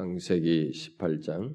창세기 0.00 0.70
18장 0.70 1.54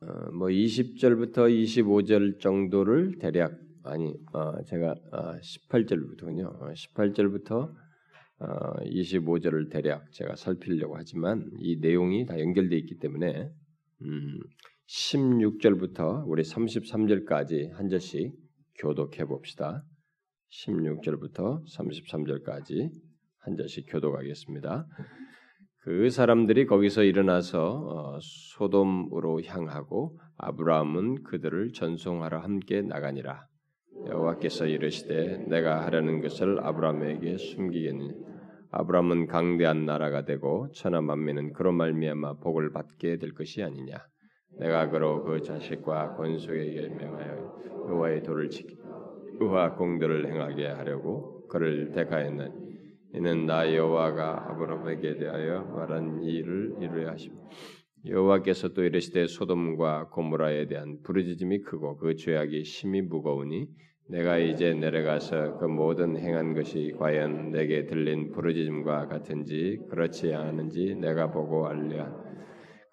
어, 0.00 0.30
뭐 0.32 0.48
20절부터 0.48 1.36
25절 1.52 2.40
정도를 2.40 3.18
대략 3.18 3.52
아니 3.82 4.14
어, 4.32 4.62
제가 4.62 4.94
어, 5.12 5.34
18절부터군요. 5.42 6.46
어, 6.46 6.72
18절부터 6.72 7.70
어, 8.38 8.76
25절을 8.80 9.70
대략 9.70 10.10
제가 10.12 10.36
살피려고 10.36 10.96
하지만 10.96 11.50
이 11.58 11.76
내용이 11.80 12.24
다 12.24 12.40
연결되어 12.40 12.78
있기 12.78 12.98
때문에 12.98 13.50
음, 14.00 14.40
16절부터 14.88 16.24
우리 16.26 16.44
33절까지 16.44 17.72
한 17.72 17.90
절씩 17.90 18.32
교독해 18.78 19.26
봅시다. 19.26 19.84
16절부터 20.50 21.62
33절까지 21.66 22.90
한 23.40 23.54
절씩 23.54 23.84
교독하겠습니다. 23.86 24.86
그 25.84 26.08
사람들이 26.08 26.64
거기서 26.64 27.02
일어나서 27.02 27.60
어, 27.60 28.18
소돔으로 28.18 29.42
향하고 29.42 30.18
아브라함은 30.38 31.24
그들을 31.24 31.72
전송하러 31.74 32.38
함께 32.38 32.80
나가니라. 32.80 33.44
여호와께서 34.06 34.66
이르시되 34.66 35.44
내가 35.46 35.84
하려는 35.84 36.22
것을 36.22 36.58
아브라함에게 36.64 37.36
숨기겠느냐. 37.36 38.14
아브라함은 38.70 39.26
강대한 39.26 39.84
나라가 39.84 40.24
되고 40.24 40.70
천하 40.72 41.02
만민은 41.02 41.52
그로 41.52 41.72
말미암아 41.72 42.38
복을 42.38 42.72
받게 42.72 43.18
될 43.18 43.34
것이 43.34 43.62
아니냐. 43.62 44.06
내가 44.58 44.88
그로 44.88 45.22
그 45.22 45.42
자식과 45.42 46.14
권속에게 46.14 46.88
명하여 46.94 47.56
여호와의 47.90 48.22
도를 48.22 48.48
지키 48.48 48.74
의와 49.38 49.74
공들을 49.74 50.32
행하게 50.32 50.66
하려고 50.66 51.46
그를 51.48 51.92
택하였나니 51.92 52.63
이는 53.14 53.46
나 53.46 53.72
여호와가 53.72 54.50
아브라함에게 54.50 55.18
대하여 55.18 55.62
말한 55.62 56.22
일을 56.24 56.74
이루려 56.80 57.12
하심. 57.12 57.32
여호와께서 58.06 58.70
또 58.74 58.82
이르시되 58.82 59.28
소돔과 59.28 60.08
고모라에 60.08 60.66
대한 60.66 60.98
부르짖음이 61.04 61.60
크고 61.62 61.96
그 61.96 62.16
죄악이 62.16 62.64
심히 62.64 63.02
무거우니 63.02 63.66
내가 64.10 64.38
이제 64.38 64.74
내려가서 64.74 65.58
그 65.58 65.64
모든 65.64 66.18
행한 66.18 66.54
것이 66.54 66.92
과연 66.98 67.52
내게 67.52 67.86
들린 67.86 68.32
부르짖음과 68.32 69.06
같은지 69.06 69.78
그렇지 69.88 70.34
않은지 70.34 70.96
내가 70.96 71.30
보고 71.30 71.68
알랴. 71.68 72.12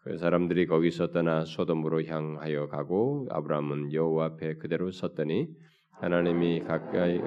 그 0.03 0.17
사람들이 0.17 0.67
거기서 0.67 1.11
떠나 1.11 1.45
소돔으로 1.45 2.05
향하여 2.05 2.67
가고 2.67 3.27
아브라함은 3.31 3.93
여호와 3.93 4.25
앞에 4.25 4.55
그대로 4.57 4.91
섰더니 4.91 5.49
하나님이 6.01 6.61
가까이 6.61 7.21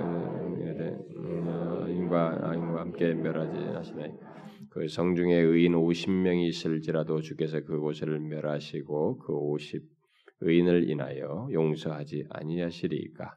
인과 1.89 2.41
아인과 2.42 2.81
함께 2.81 3.14
멸하지 3.14 3.56
하시나이. 3.72 4.11
그 4.70 4.89
성중에 4.89 5.33
의인 5.33 5.75
50명이 5.75 6.48
있을지라도 6.48 7.20
주께서 7.20 7.61
그곳을 7.61 8.19
멸하시고 8.19 9.19
그 9.19 9.33
50 9.33 9.81
의인을 10.41 10.91
인하여 10.91 11.48
용서하지 11.53 12.27
아니하시리이까. 12.31 13.36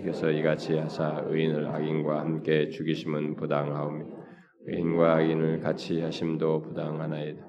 그래서 0.00 0.32
이같이 0.32 0.76
하사 0.76 1.22
의인을 1.26 1.68
악인과 1.68 2.18
함께 2.18 2.68
죽이심은 2.68 3.36
부당하오며 3.36 4.04
의인과 4.66 5.14
악인을 5.14 5.60
같이 5.60 6.00
하심도 6.00 6.62
부당하나이다. 6.62 7.40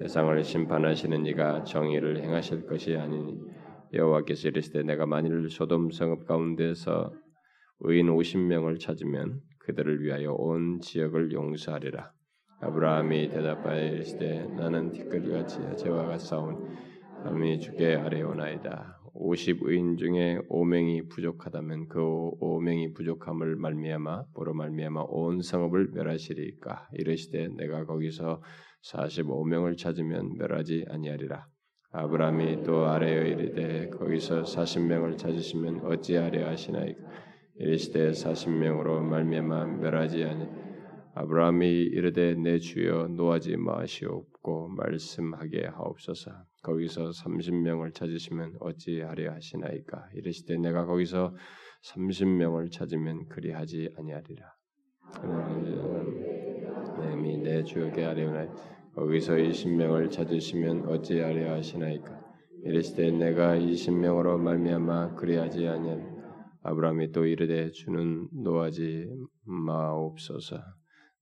세상을 0.00 0.42
심판하시는 0.42 1.24
이가 1.26 1.62
정의를 1.62 2.20
행하실 2.20 2.66
것이 2.66 2.96
아니니 2.96 3.38
여호와께서 3.92 4.48
이르시되 4.48 4.82
내가 4.82 5.06
만일 5.06 5.48
소돔 5.48 5.90
성읍 5.90 6.26
가운데서 6.26 7.12
의인 7.80 8.08
50명을 8.08 8.80
찾으면 8.80 9.40
그들을 9.60 10.02
위하여 10.02 10.32
온 10.32 10.80
지역을 10.80 11.32
용서하리라. 11.32 12.12
아브라함이 12.60 13.30
대답하여 13.30 13.92
이르시되 13.92 14.46
나는 14.56 14.92
티끌같이 14.92 15.58
죄와 15.76 16.06
같사오니 16.06 16.58
함이 17.24 17.60
주께 17.60 17.94
아뢰오나이다. 17.94 18.98
50 19.14 19.62
의인 19.62 19.96
중에 19.96 20.38
5명이 20.48 21.08
부족하다면 21.10 21.88
그 21.88 21.98
5명이 21.98 22.94
부족함을 22.94 23.56
말미암아 23.56 24.26
보로 24.34 24.54
말미암아 24.54 25.04
온 25.08 25.42
성읍을 25.42 25.90
멸하시리까 25.92 26.88
이르시되 26.92 27.48
내가 27.56 27.84
거기서 27.84 28.42
45명을 28.92 29.76
찾으면 29.76 30.36
멸하지 30.38 30.86
아니하리라. 30.88 31.46
아브라함이 32.00 32.62
또 32.62 32.86
아뢰어 32.86 33.24
이르되 33.24 33.88
거기서 33.90 34.42
40명을 34.44 35.18
찾으시면 35.18 35.84
어찌하려 35.84 36.46
하시나이까? 36.46 37.00
이르시되 37.56 38.12
40명으로 38.12 39.00
말미암아 39.00 39.64
멸하지 39.64 40.22
아니. 40.22 40.46
아브라함이 41.16 41.66
이르되 41.66 42.36
내 42.36 42.60
주여 42.60 43.08
노하지 43.08 43.56
마시옵고 43.56 44.68
말씀하게 44.76 45.66
하옵소서. 45.66 46.30
거기서 46.62 47.10
30명을 47.10 47.92
찾으시면 47.92 48.58
어찌하려 48.60 49.32
하시나이까? 49.32 50.10
이르시되 50.14 50.56
내가 50.56 50.86
거기서 50.86 51.34
30명을 51.82 52.70
찾으면 52.70 53.26
그리하지 53.28 53.90
아니하리라. 53.98 54.46
하나님이 56.94 57.38
내 57.38 57.64
주에게 57.64 58.04
아뢰오나이 58.04 58.46
거기서 58.98 59.34
20명을 59.34 60.10
찾으시면 60.10 60.88
어찌하려 60.88 61.52
하시나이까 61.52 62.20
이르시되 62.64 63.12
내가 63.12 63.56
20명으로 63.56 64.38
말미암아 64.38 65.14
그리하지 65.14 65.68
아니하리라 65.68 66.18
아브라함이 66.62 67.12
또 67.12 67.24
이르되 67.24 67.70
주는 67.70 68.28
노하지 68.32 69.08
마옵소서 69.44 70.58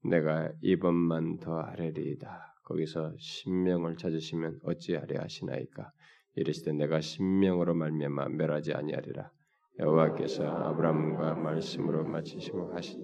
내가 0.08 0.50
이번만 0.62 1.38
더 1.38 1.60
하리이다. 1.60 2.54
거기서 2.64 3.14
신명을 3.18 3.96
찾으시면 3.96 4.60
어찌하려 4.64 5.20
하시나이까? 5.20 5.90
이르시되 6.36 6.72
내가 6.72 7.00
신명으로 7.00 7.74
말미암아 7.74 8.28
멸하지 8.30 8.72
아니하리라. 8.72 9.30
여호와께서 9.78 10.46
아브라함과 10.46 11.34
말씀으로 11.34 12.04
마치시고 12.04 12.72
하시. 12.74 12.98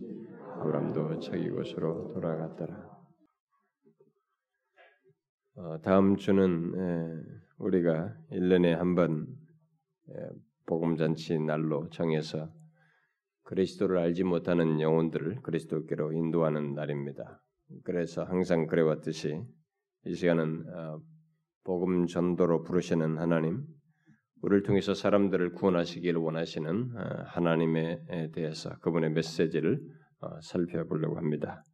아브라함도 0.60 1.20
자기 1.20 1.50
곳으로 1.50 2.12
돌아갔더라. 2.14 3.01
어, 5.54 5.78
다음 5.82 6.16
주는 6.16 6.72
에, 6.74 7.22
우리가 7.58 8.14
1년에 8.30 8.70
한 8.70 8.94
번 8.94 9.26
복음 10.66 10.96
잔치 10.96 11.38
날로 11.38 11.88
정해서 11.90 12.50
그리스도를 13.44 13.98
알지 13.98 14.24
못하는 14.24 14.80
영혼들을 14.80 15.42
그리스도께로 15.42 16.12
인도하는 16.12 16.74
날입니다. 16.74 17.42
그래서 17.84 18.24
항상 18.24 18.66
그래왔듯이 18.66 19.42
이 20.06 20.14
시간은 20.14 20.64
어, 20.74 21.00
복음 21.64 22.06
전도로 22.06 22.62
부르시는 22.64 23.18
하나님, 23.18 23.64
우리를 24.42 24.62
통해서 24.62 24.94
사람들을 24.94 25.52
구원하시기를 25.52 26.20
원하시는 26.20 26.96
어, 26.96 27.24
하나님에 27.26 28.30
대해서 28.32 28.70
그분의 28.80 29.10
메시지를 29.10 29.80
어, 30.20 30.40
살펴보려고 30.40 31.16
합니다. 31.16 31.64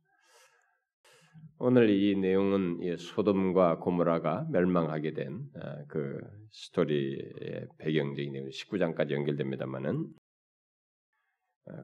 오늘 1.61 1.91
이 1.91 2.15
내용은 2.17 2.79
소돔과 2.97 3.79
고모라가 3.79 4.47
멸망하게 4.51 5.13
된 5.13 5.51
그 5.89 6.21
스토리의 6.51 7.67
배경적인 7.79 8.33
내용, 8.33 8.49
19장까지 8.49 9.13
연결됩니다만은 9.13 10.07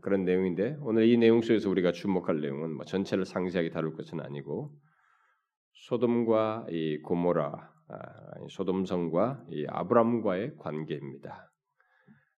그런 0.02 0.24
내용인데 0.24 0.76
오늘 0.80 1.06
이 1.08 1.16
내용 1.18 1.42
속에서 1.42 1.68
우리가 1.70 1.92
주목할 1.92 2.40
내용은 2.40 2.74
뭐 2.74 2.84
전체를 2.84 3.24
상세하게 3.24 3.70
다룰 3.70 3.94
것은 3.94 4.20
아니고 4.20 4.72
소돔과 5.88 6.68
이 6.70 6.98
고모라, 7.02 7.72
소돔성과 8.50 9.44
이 9.50 9.66
아브람과의 9.68 10.56
관계입니다. 10.58 11.50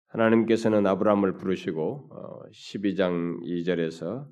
하나님께서는 0.08 0.88
아브람을 0.88 1.34
부르시고 1.34 2.10
12장 2.52 3.42
2절에서 3.44 4.26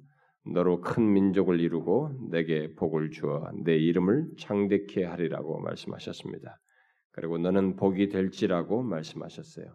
너로 0.46 0.82
큰 0.82 1.14
민족을 1.14 1.60
이루고 1.60 2.30
내게 2.32 2.74
복을 2.76 3.12
주어 3.12 3.50
내 3.64 3.76
이름을 3.78 4.32
창대케 4.38 5.06
하리라고 5.06 5.60
말씀하셨습니다. 5.62 6.60
그리고 7.12 7.38
너는 7.38 7.76
복이 7.76 8.10
될지라고 8.10 8.84
말씀하셨어요. 8.84 9.66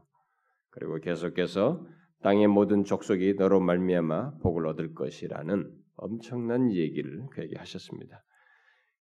그리고 0.70 0.98
계속해서 1.00 1.86
땅의 2.22 2.48
모든 2.48 2.84
족속이 2.84 3.34
너로 3.34 3.60
말미암아 3.60 4.38
복을 4.42 4.66
얻을 4.66 4.94
것이라는 4.94 5.70
엄청난 5.96 6.72
얘기를 6.72 7.26
그에게 7.30 7.56
하셨습니다. 7.56 8.22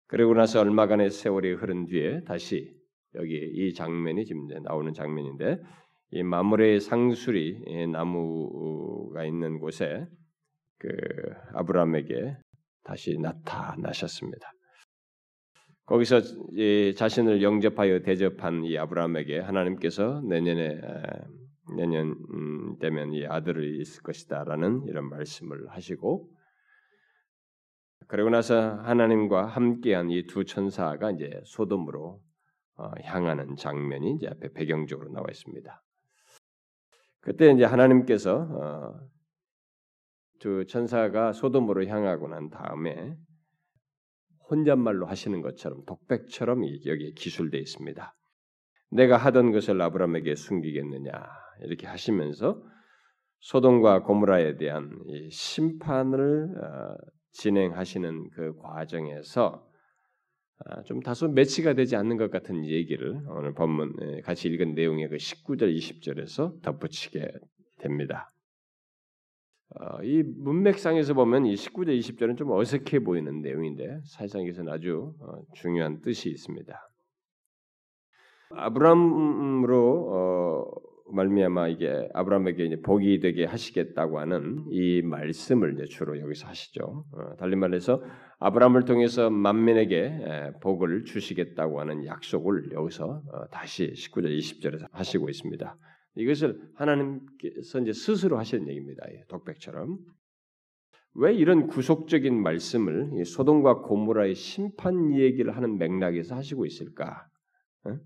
그리고 0.07 0.33
나서 0.33 0.61
얼마간의 0.61 1.09
세월이 1.09 1.53
흐른 1.53 1.87
뒤에 1.87 2.23
다시 2.23 2.73
여기 3.15 3.35
이 3.35 3.73
장면이 3.73 4.25
지금 4.25 4.47
나오는 4.63 4.93
장면인데 4.93 5.59
이 6.11 6.23
마물의 6.23 6.79
상수리 6.79 7.59
나무가 7.91 9.25
있는 9.25 9.59
곳에 9.59 10.07
그 10.79 10.87
아브라함에게 11.53 12.37
다시 12.83 13.17
나타나셨습니다. 13.19 14.51
거기서 15.85 16.21
자신을 16.95 17.41
영접하여 17.41 18.01
대접한 18.01 18.63
이 18.65 18.77
아브라함에게 18.77 19.39
하나님께서 19.39 20.21
내년에 20.21 20.81
내년 21.75 22.15
음, 22.33 22.77
되면 22.79 23.13
이 23.13 23.25
아들이 23.25 23.79
있을 23.81 24.01
것이다라는 24.03 24.83
이런 24.87 25.09
말씀을 25.09 25.67
하시고 25.69 26.29
그러고 28.07 28.29
나서 28.29 28.75
하나님과 28.83 29.47
함께한 29.47 30.09
이 30.09 30.23
두 30.27 30.45
천사가 30.45 31.11
이제 31.11 31.41
소돔으로 31.45 32.21
어, 32.77 32.91
향하는 33.03 33.55
장면이 33.55 34.13
이제 34.13 34.27
앞에 34.27 34.53
배경적으로 34.53 35.11
나와 35.11 35.25
있습니다. 35.29 35.83
그때 37.21 37.51
이제 37.51 37.65
하나님께서 37.65 38.47
어, 38.49 38.99
두 40.39 40.65
천사가 40.65 41.33
소돔으로 41.33 41.85
향하고 41.85 42.27
난 42.27 42.49
다음에 42.49 43.15
혼잣말로 44.49 45.05
하시는 45.05 45.41
것처럼 45.41 45.83
독백처럼 45.85 46.63
여기에 46.85 47.11
기술되어 47.11 47.59
있습니다. 47.59 48.15
내가 48.91 49.17
하던 49.17 49.51
것을 49.51 49.81
아브라함에게 49.81 50.35
숨기겠느냐 50.35 51.11
이렇게 51.61 51.87
하시면서 51.87 52.61
소돔과 53.39 54.03
고무라에 54.03 54.57
대한 54.57 54.89
심판을 55.29 56.55
어, 56.57 56.95
진행하시는 57.31 58.29
그 58.31 58.55
과정에서 58.57 59.67
아, 60.65 60.81
좀 60.83 61.01
다소 61.01 61.27
매치가 61.27 61.73
되지 61.73 61.95
않는 61.95 62.17
것 62.17 62.31
같은 62.31 62.65
얘기를 62.65 63.21
오늘 63.29 63.53
본문 63.53 63.93
예, 64.01 64.21
같이 64.21 64.47
읽은 64.47 64.73
내용의 64.73 65.09
그 65.09 65.17
19절 65.17 65.75
20절에서 65.75 66.61
덧붙이게 66.63 67.31
됩니다. 67.79 68.27
어, 69.75 70.01
이 70.01 70.23
문맥상에서 70.23 71.13
보면 71.13 71.45
이 71.45 71.55
19절 71.55 71.99
20절은 71.99 72.37
좀 72.37 72.51
어색해 72.51 72.99
보이는 72.99 73.41
내용인데 73.41 73.99
사실상 74.05 74.41
이것은 74.43 74.69
아주 74.69 75.13
어, 75.19 75.41
중요한 75.55 76.01
뜻이 76.01 76.29
있습니다. 76.29 76.73
아브람으로 78.51 80.09
어, 80.09 80.65
말미암아 81.11 81.67
이게 81.69 82.09
아브라함에게 82.13 82.65
이제 82.65 82.81
복이 82.81 83.19
되게 83.19 83.45
하시겠다고 83.45 84.19
하는 84.19 84.65
이 84.71 85.01
말씀을 85.01 85.73
이제 85.73 85.85
주로 85.85 86.19
여기서 86.19 86.47
하시죠. 86.47 87.05
어, 87.11 87.35
달리 87.37 87.55
말해서 87.55 88.01
아브라함을 88.39 88.85
통해서 88.85 89.29
만민에게 89.29 90.53
복을 90.61 91.03
주시겠다고 91.05 91.79
하는 91.79 92.05
약속을 92.05 92.71
여기서 92.71 93.05
어, 93.05 93.47
다시 93.51 93.91
19절 93.91 94.37
20절에서 94.37 94.87
하시고 94.91 95.29
있습니다. 95.29 95.75
이것을 96.17 96.59
하나님께서 96.75 97.79
이제 97.81 97.93
스스로 97.93 98.37
하시는 98.37 98.67
얘기입니다. 98.67 99.05
예, 99.11 99.23
독백처럼. 99.27 99.97
왜 101.15 101.33
이런 101.33 101.67
구속적인 101.67 102.41
말씀을 102.41 103.25
소돔과 103.25 103.81
고모라의 103.81 104.35
심판 104.35 105.13
얘기를 105.15 105.55
하는 105.55 105.77
맥락에서 105.77 106.35
하시고 106.35 106.65
있을까? 106.65 107.27
어? 107.85 107.97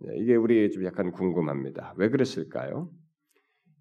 네, 0.00 0.16
이게 0.18 0.34
우리 0.34 0.70
좀 0.70 0.84
약간 0.84 1.12
궁금합니다. 1.12 1.94
왜 1.96 2.10
그랬을까요? 2.10 2.90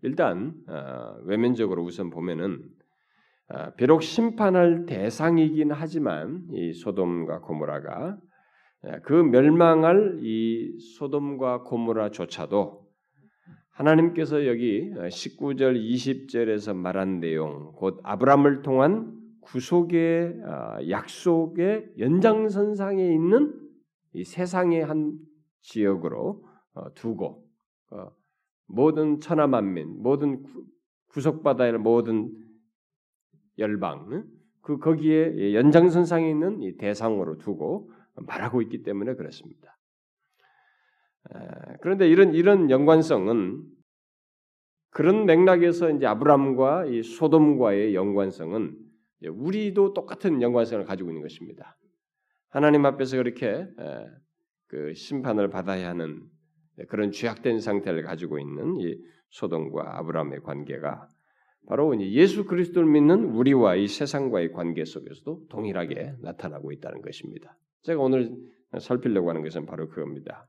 일단 0.04 0.54
어, 0.68 1.18
외면적으로 1.24 1.84
우선 1.84 2.10
보면은 2.10 2.62
어, 3.50 3.74
비록 3.76 4.04
심판할 4.04 4.86
대상이긴 4.86 5.72
하지만 5.72 6.48
이 6.52 6.74
소돔과 6.74 7.42
고모라가 7.42 8.18
예, 8.86 9.00
그 9.04 9.14
멸망할 9.14 10.20
이 10.22 10.78
소돔과 10.98 11.64
고모라조차도 11.64 12.83
하나님께서 13.74 14.46
여기 14.46 14.92
19절 14.92 15.76
20절에서 15.80 16.76
말한 16.76 17.20
내용 17.20 17.72
곧 17.74 18.00
아브람을 18.04 18.62
통한 18.62 19.20
구속의 19.42 20.42
약속의 20.90 21.94
연장선상에 21.98 23.04
있는 23.14 23.60
이 24.14 24.24
세상의 24.24 24.86
한 24.86 25.18
지역으로 25.62 26.46
어, 26.76 26.94
두고 26.94 27.48
어, 27.92 28.12
모든 28.68 29.20
천하 29.20 29.48
만민, 29.48 30.02
모든 30.02 30.44
구속받아야 31.08 31.74
할 31.74 31.80
모든 31.80 32.32
열방, 33.58 34.26
그 34.62 34.80
거기에 34.80 35.54
연장선상에 35.54 36.30
있는 36.30 36.62
이 36.62 36.78
대상으로 36.78 37.38
두고 37.38 37.92
말하고 38.16 38.62
있기 38.62 38.84
때문에 38.84 39.16
그렇습니다. 39.16 39.73
그런데 41.82 42.08
이런 42.08 42.34
이런 42.34 42.70
연관성은 42.70 43.64
그런 44.90 45.26
맥락에서 45.26 45.90
이제 45.92 46.06
아브람과 46.06 46.86
이 46.86 47.02
소돔과의 47.04 47.96
연관성은 47.96 48.78
우리도 49.28 49.94
똑같은 49.94 50.42
연관성을 50.42 50.86
가지고 50.86 51.10
있는 51.10 51.22
것입니다. 51.22 51.78
하나님 52.50 52.86
앞에서 52.86 53.18
그렇게 53.18 53.68
그 54.68 54.94
심판을 54.94 55.50
받아야 55.50 55.90
하는 55.90 56.22
그런 56.90 57.12
죄악된 57.12 57.60
상태를 57.60 58.04
가지고 58.04 58.40
있는 58.40 58.78
이 58.78 58.96
소돔과 59.32 59.98
아브라함의 60.00 60.42
관계가 60.42 61.08
바로 61.68 62.00
예수 62.02 62.46
그리스도를 62.46 62.88
믿는 62.90 63.24
우리와 63.24 63.76
이 63.76 63.88
세상과의 63.88 64.52
관계 64.52 64.84
속에서도 64.84 65.48
동일하게 65.50 66.16
나타나고 66.22 66.72
있다는 66.72 67.02
것입니다. 67.02 67.58
제가 67.84 68.02
오늘 68.02 68.36
살피려고 68.80 69.30
하는 69.30 69.42
것은 69.44 69.66
바로 69.66 69.88
그겁니다. 69.88 70.48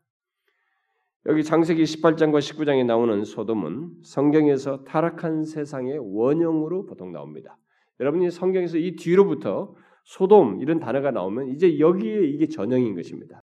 여기 1.26 1.43
장세기 1.43 1.82
18장과 1.82 2.38
19장에 2.38 2.85
나오는 2.85 3.25
소돔은 3.25 4.03
성경에서 4.03 4.85
타락한 4.85 5.44
세상의 5.44 5.99
원형으로 5.99 6.85
보통 6.85 7.12
나옵니다. 7.12 7.56
여러분이 8.00 8.31
성경에서 8.31 8.76
이 8.76 8.97
뒤로부터 8.97 9.75
소돔 10.05 10.61
이런 10.61 10.81
단어가 10.81 11.11
나오면 11.11 11.49
이제 11.49 11.79
여기에 11.79 12.26
이게 12.26 12.47
전형인 12.47 12.94
것입니다. 12.94 13.41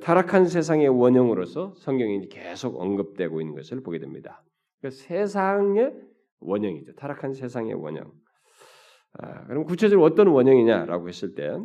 타락한 0.00 0.46
세상의 0.46 0.88
원형으로서 0.88 1.74
성경이 1.76 2.28
계속 2.28 2.80
언급되고 2.80 3.40
있는 3.40 3.54
것을 3.54 3.82
보게 3.82 3.98
됩니다. 3.98 4.44
그러니까 4.80 5.02
세상의 5.02 5.92
원형이죠. 6.38 6.94
타락한 6.94 7.34
세상의 7.34 7.74
원형. 7.74 8.12
아, 9.14 9.46
그럼 9.46 9.64
구체적으로 9.64 10.06
어떤 10.06 10.28
원형이냐라고 10.28 11.08
했을 11.08 11.34
때 11.34 11.58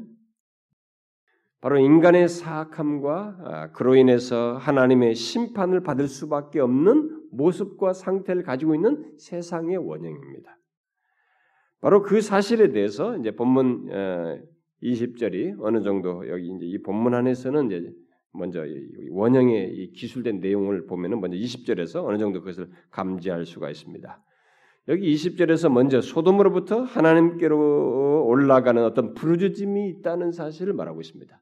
바로 1.61 1.77
인간의 1.77 2.29
사악함과 2.29 3.37
아, 3.43 3.71
그로 3.71 3.95
인해서 3.95 4.55
하나님의 4.57 5.15
심판을 5.15 5.83
받을 5.83 6.07
수밖에 6.07 6.59
없는 6.61 7.27
모습과 7.31 7.93
상태를 7.93 8.43
가지고 8.43 8.75
있는 8.75 9.13
세상의 9.17 9.77
원형입니다. 9.77 10.57
바로 11.81 12.01
그 12.01 12.21
사실에 12.21 12.71
대해서 12.71 13.17
이제 13.17 13.31
본문 13.31 13.87
20절이 14.83 15.59
어, 15.59 15.65
어느 15.65 15.83
정도 15.83 16.27
여기 16.29 16.47
이제 16.47 16.65
이 16.65 16.81
본문 16.81 17.13
안에서는 17.13 17.65
이제 17.67 17.93
먼저 18.31 18.63
원형의 19.11 19.73
이 19.75 19.91
기술된 19.91 20.39
내용을 20.39 20.85
보면은 20.85 21.19
먼저 21.19 21.35
20절에서 21.35 22.05
어느 22.05 22.17
정도 22.17 22.39
그것을 22.39 22.69
감지할 22.91 23.45
수가 23.45 23.69
있습니다. 23.69 24.23
여기 24.87 25.13
20절에서 25.13 25.71
먼저 25.71 25.99
소돔으로부터 25.99 26.83
하나님께로 26.83 28.25
올라가는 28.27 28.83
어떤 28.83 29.13
부르짖음이 29.13 29.89
있다는 29.89 30.31
사실을 30.31 30.73
말하고 30.73 31.01
있습니다. 31.01 31.41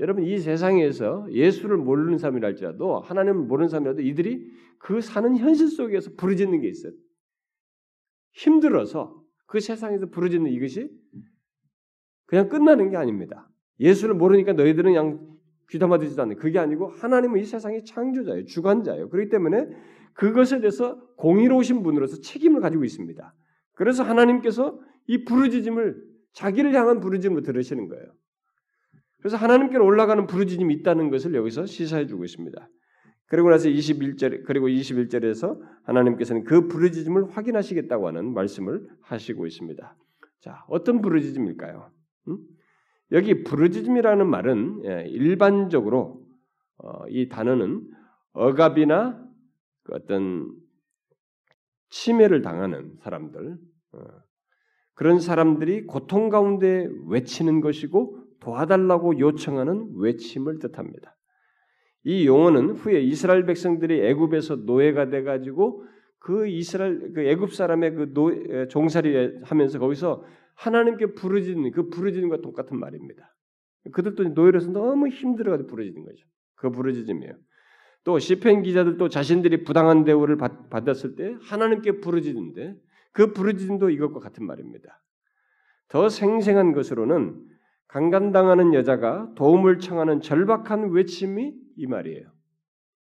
여러분 0.00 0.24
이 0.24 0.38
세상에서 0.38 1.26
예수를 1.30 1.76
모르는 1.76 2.16
사람이랄지라도 2.18 3.00
하나님을 3.00 3.42
모르는 3.46 3.68
사람이라도 3.68 4.00
이들이 4.00 4.50
그 4.78 5.02
사는 5.02 5.36
현실 5.36 5.68
속에서 5.68 6.10
부르짖는 6.16 6.62
게 6.62 6.68
있어요. 6.68 6.92
힘들어서 8.32 9.22
그 9.46 9.60
세상에서 9.60 10.06
부르짖는 10.06 10.50
이것이 10.52 10.90
그냥 12.24 12.48
끝나는 12.48 12.90
게 12.90 12.96
아닙니다. 12.96 13.50
예수를 13.78 14.14
모르니까 14.14 14.54
너희들은 14.54 14.92
그냥 14.92 15.38
귀담아 15.68 15.98
듣지도 15.98 16.22
않는 16.22 16.36
그게 16.36 16.58
아니고 16.58 16.88
하나님은 16.88 17.40
이 17.40 17.44
세상의 17.44 17.84
창조자예요. 17.84 18.46
주관자예요. 18.46 19.10
그렇기 19.10 19.28
때문에 19.28 19.68
그것에 20.14 20.60
대해서 20.60 20.98
공의로우신 21.16 21.82
분으로서 21.82 22.20
책임을 22.20 22.60
가지고 22.60 22.84
있습니다. 22.84 23.34
그래서 23.74 24.02
하나님께서 24.02 24.80
이 25.06 25.24
부르짖음을 25.24 26.02
자기를 26.32 26.74
향한 26.74 27.00
부르짖음을 27.00 27.42
들으시는 27.42 27.88
거예요. 27.88 28.04
그래서 29.20 29.36
하나님께로 29.36 29.84
올라가는 29.84 30.26
부르짖음이 30.26 30.74
있다는 30.74 31.10
것을 31.10 31.34
여기서 31.34 31.66
시사해 31.66 32.06
주고 32.06 32.24
있습니다. 32.24 32.68
그리고 33.26 33.50
나서 33.50 33.68
21절 33.68 34.44
그리고 34.44 34.66
21절에서 34.66 35.60
하나님께서는 35.84 36.44
그 36.44 36.66
부르짖음을 36.66 37.30
확인하시겠다고 37.30 38.08
하는 38.08 38.34
말씀을 38.34 38.88
하시고 39.02 39.46
있습니다. 39.46 39.96
자, 40.40 40.64
어떤 40.68 41.00
부르짖음일까요? 41.00 41.92
음? 42.28 42.38
여기 43.12 43.44
부르짖음이라는 43.44 44.26
말은 44.26 44.82
예, 44.84 45.04
일반적으로 45.08 46.24
어, 46.78 47.06
이 47.08 47.28
단어는 47.28 47.88
억압이나 48.32 49.22
그 49.84 49.94
어떤 49.94 50.50
침해를 51.90 52.42
당하는 52.42 52.96
사람들 53.00 53.58
어, 53.92 53.98
그런 54.94 55.18
사람들이 55.18 55.86
고통 55.86 56.30
가운데 56.30 56.88
외치는 57.08 57.60
것이고 57.60 58.19
도와달라고 58.40 59.18
요청하는 59.18 59.92
외침을 59.96 60.58
뜻합니다. 60.58 61.16
이 62.04 62.26
용어는 62.26 62.70
후에 62.70 63.00
이스라엘 63.00 63.44
백성들이 63.44 64.06
애굽에서 64.06 64.56
노예가 64.56 65.10
돼 65.10 65.22
가지고 65.22 65.84
그 66.18 66.46
이스라엘 66.46 67.12
그 67.12 67.22
애굽 67.22 67.52
사람의 67.52 67.94
그 67.94 68.12
노, 68.12 68.66
종살이 68.68 69.40
하면서 69.42 69.78
거기서 69.78 70.24
하나님께 70.54 71.14
부르짖는 71.14 71.70
그 71.72 71.88
부르짖음과 71.88 72.40
똑같은 72.42 72.78
말입니다. 72.78 73.34
그들도 73.92 74.24
노예로서 74.30 74.70
너무 74.70 75.08
힘들어가지고 75.08 75.68
부르짖는 75.68 76.04
거죠. 76.04 76.26
그 76.56 76.70
부르짖음이에요. 76.70 77.34
또 78.04 78.18
시편 78.18 78.62
기자들도 78.62 79.08
자신들이 79.08 79.64
부당한 79.64 80.04
대우를 80.04 80.36
받, 80.36 80.88
았을 80.88 81.16
때 81.16 81.36
하나님께 81.42 82.00
부르짖는데 82.00 82.76
그 83.12 83.32
부르짖음도 83.32 83.90
이것과 83.90 84.20
같은 84.20 84.46
말입니다. 84.46 85.02
더 85.88 86.08
생생한 86.08 86.72
것으로는 86.72 87.49
강간당하는 87.90 88.72
여자가 88.72 89.32
도움을 89.34 89.80
청하는 89.80 90.20
절박한 90.20 90.90
외침이 90.90 91.54
이 91.76 91.86
말이에요. 91.86 92.30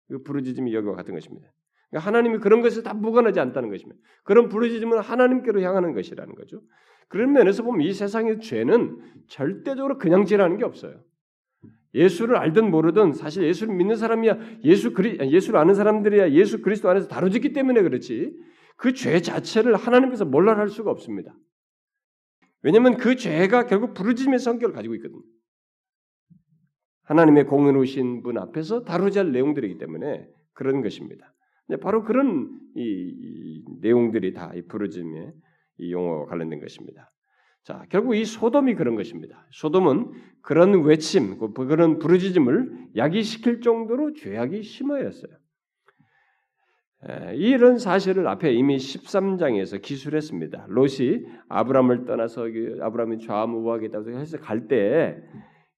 그 0.08 0.22
부르짖음이 0.22 0.72
여기와 0.74 0.94
같은 0.94 1.12
것입니다. 1.14 1.48
그러니까 1.90 2.06
하나님이 2.06 2.38
그런 2.38 2.62
것에 2.62 2.82
다 2.82 2.94
무관하지 2.94 3.40
않다는 3.40 3.70
것입니다. 3.70 4.00
그런 4.22 4.48
부르짖음은 4.48 5.00
하나님께로 5.00 5.60
향하는 5.60 5.92
것이라는 5.92 6.34
거죠. 6.36 6.62
그런 7.08 7.32
면에서 7.32 7.64
보면 7.64 7.80
이 7.82 7.92
세상의 7.92 8.40
죄는 8.40 8.98
절대적으로 9.26 9.98
그냥 9.98 10.24
지라는 10.24 10.56
게 10.56 10.64
없어요. 10.64 11.02
예수를 11.94 12.36
알든 12.36 12.70
모르든 12.70 13.12
사실 13.12 13.42
예수를 13.44 13.74
믿는 13.74 13.96
사람이야 13.96 14.38
예수 14.64 14.92
그리 14.92 15.18
예수를 15.18 15.58
아는 15.58 15.74
사람들이야 15.74 16.30
예수 16.30 16.62
그리스도 16.62 16.88
안에서 16.90 17.08
다루어졌기 17.08 17.52
때문에 17.52 17.82
그렇지 17.82 18.36
그 18.76 18.92
죄 18.92 19.20
자체를 19.20 19.74
하나님께서 19.74 20.24
몰라할 20.24 20.68
수가 20.68 20.90
없습니다. 20.92 21.34
왜냐하면 22.62 22.96
그 22.96 23.16
죄가 23.16 23.66
결국 23.66 23.94
부르짖음의 23.94 24.38
성격을 24.38 24.74
가지고 24.74 24.94
있거든요. 24.96 25.22
하나님의 27.04 27.46
공의로우신 27.46 28.22
분 28.22 28.38
앞에서 28.38 28.82
다루지 28.84 29.18
할 29.18 29.32
내용들이기 29.32 29.78
때문에 29.78 30.28
그런 30.52 30.82
것입니다. 30.82 31.32
바로 31.80 32.02
그런 32.04 32.60
이, 32.76 32.80
이 32.80 33.64
내용들이 33.80 34.32
다 34.32 34.52
이 34.54 34.62
부르짖음의 34.62 35.32
이 35.78 35.92
용어와 35.92 36.26
관련된 36.26 36.60
것입니다. 36.60 37.12
자, 37.64 37.84
결국 37.90 38.14
이 38.14 38.24
소돔이 38.24 38.76
그런 38.76 38.94
것입니다. 38.94 39.46
소돔은 39.50 40.12
그런 40.42 40.82
외침, 40.84 41.38
그 41.38 41.52
그런 41.52 41.98
부르짖음을 41.98 42.90
야기시킬 42.96 43.60
정도로 43.60 44.14
죄악이 44.14 44.62
심하였어요. 44.62 45.32
이런 47.34 47.78
사실을 47.78 48.26
앞에 48.26 48.52
이미 48.52 48.76
13장에서 48.76 49.80
기술했습니다. 49.80 50.66
롯이 50.68 51.24
아브람을 51.48 52.04
떠나서 52.04 52.46
아브람이 52.80 53.18
좌무우하겠다고 53.18 54.10
해서 54.10 54.38
갈 54.38 54.66
때, 54.66 55.16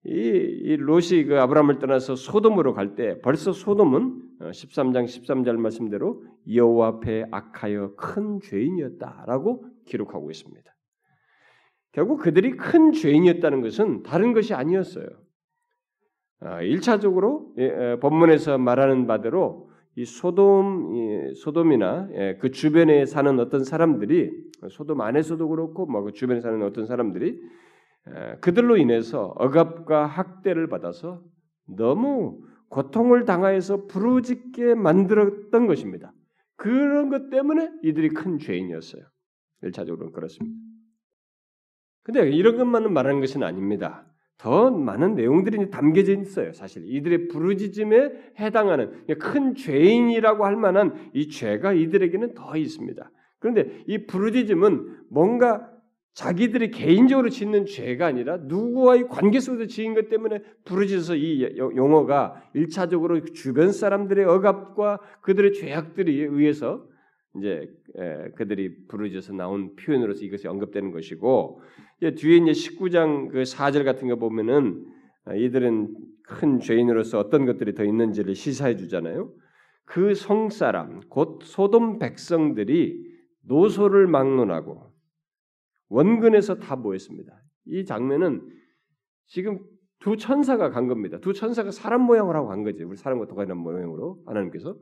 이, 0.05 0.11
이 0.11 0.77
롯이 0.77 1.25
그 1.27 1.39
아브람을 1.39 1.81
떠나서 1.81 2.15
소돔으로 2.17 2.73
갈 2.73 2.95
때 2.95 3.21
벌써 3.21 3.53
소돔은 3.53 4.23
13장 4.41 4.97
어, 4.97 5.05
13절 5.05 5.57
말씀대로 5.57 6.25
여호와 6.51 6.89
앞에 6.89 7.27
악하여 7.31 7.95
큰 7.97 8.41
죄인이었다라고 8.41 9.65
기록하고 9.87 10.31
있습니다. 10.31 10.75
결국 11.93 12.21
그들이 12.21 12.53
큰 12.53 12.93
죄인이었다는 12.93 13.61
것은 13.61 14.03
다른 14.03 14.33
것이 14.33 14.55
아니었어요. 14.55 15.07
1차적으로 16.41 17.49
아, 17.59 17.61
예, 17.61 17.97
본문에서 18.01 18.59
말하는 18.59 19.07
바대로 19.07 19.68
이 19.99 20.05
소돔 20.05 21.35
소돔이나 21.35 22.09
예, 22.13 22.37
그 22.41 22.53
주변에 22.53 23.05
사는 23.05 23.37
어떤 23.41 23.65
사람들이 23.65 24.31
소돔 24.71 25.01
안에서도 25.01 25.49
그렇고 25.49 25.87
뭐 25.87 26.05
그 26.05 26.13
주변에 26.13 26.41
사는 26.41 26.63
어떤 26.63 26.87
사람들이 26.87 27.41
그들로 28.41 28.77
인해서 28.77 29.35
억압과 29.37 30.07
학대를 30.07 30.69
받아서 30.69 31.25
너무 31.67 32.41
고통을 32.69 33.25
당하여서 33.25 33.87
부르짖게 33.87 34.77
만들었던 34.77 35.67
것입니다. 35.67 36.13
그런 36.55 37.11
것 37.11 37.29
때문에 37.29 37.69
이들이 37.83 38.11
큰 38.11 38.39
죄인이었어요. 38.39 39.03
1차적으로는 39.65 40.13
그렇습니다. 40.13 40.57
근데 42.05 42.31
이런 42.31 42.57
것만은 42.57 42.93
말하는 42.93 43.19
것은 43.21 43.43
아닙니다. 43.43 44.07
더 44.39 44.71
많은 44.71 45.17
내용들이 45.17 45.71
담겨져 45.71 46.15
있어요. 46.15 46.53
사실 46.53 46.85
이들의 46.87 47.29
부르짖음에 47.29 48.33
해당하는 48.39 48.93
큰 49.19 49.55
죄인이라고 49.57 50.45
할 50.45 50.57
만한 50.57 51.11
이 51.13 51.29
죄가 51.29 51.73
이들에게는 51.73 52.35
더 52.35 52.57
있습니다. 52.57 53.11
그런데 53.41 53.83
이 53.87 54.07
부르짖음은 54.07 55.07
뭔가 55.11 55.69
자기들이 56.15 56.71
개인적으로 56.71 57.29
짓는 57.29 57.67
죄가 57.67 58.07
아니라 58.07 58.39
누구와의 58.39 59.09
관계 59.09 59.39
속에서 59.39 59.67
지은 59.67 59.95
것 59.95 60.09
때문에 60.09 60.41
부르짖어서 60.65 61.17
이 61.17 61.57
용어가 61.59 62.43
일차적으로 62.55 63.25
주변 63.25 63.73
사람들의 63.73 64.25
억압과 64.25 64.99
그들의 65.21 65.53
죄악들에 65.53 66.13
의해서 66.13 66.85
이제 67.39 67.69
그들이 68.37 68.87
부르짖어서 68.87 69.33
나온 69.33 69.75
표현으로서 69.77 70.25
이것이 70.25 70.49
언급되는 70.49 70.91
것이고 70.93 71.63
뒤에 72.01 72.37
이제 72.37 72.53
19장 72.53 73.31
그 73.31 73.43
4절 73.43 73.85
같은 73.85 74.09
거 74.09 74.17
보면은 74.17 74.87
아, 75.25 75.35
이들은 75.35 75.95
큰 76.23 76.61
죄인으로서 76.61 77.19
어떤 77.19 77.45
것들이 77.45 77.75
더 77.75 77.85
있는지를 77.85 78.35
시사해 78.35 78.77
주잖아요. 78.77 79.33
그 79.85 80.15
성사람 80.15 81.01
곧 81.09 81.41
소돔 81.43 81.99
백성들이 81.99 83.07
노소를 83.45 84.07
막론하고 84.07 84.93
원근에서 85.89 86.57
다 86.57 86.77
모였습니다. 86.77 87.33
이 87.67 87.85
장면은 87.85 88.43
지금 89.27 89.59
두 90.01 90.17
천사가 90.17 90.71
간 90.71 90.87
겁니다. 90.87 91.19
두 91.21 91.33
천사가 91.33 91.71
사람 91.71 92.03
모양을 92.03 92.37
하고 92.37 92.49
간 92.49 92.63
거지. 92.63 92.83
우리 92.85 92.97
사람과 92.97 93.27
똑같은 93.27 93.57
모양으로 93.57 94.23
하나님께서 94.27 94.77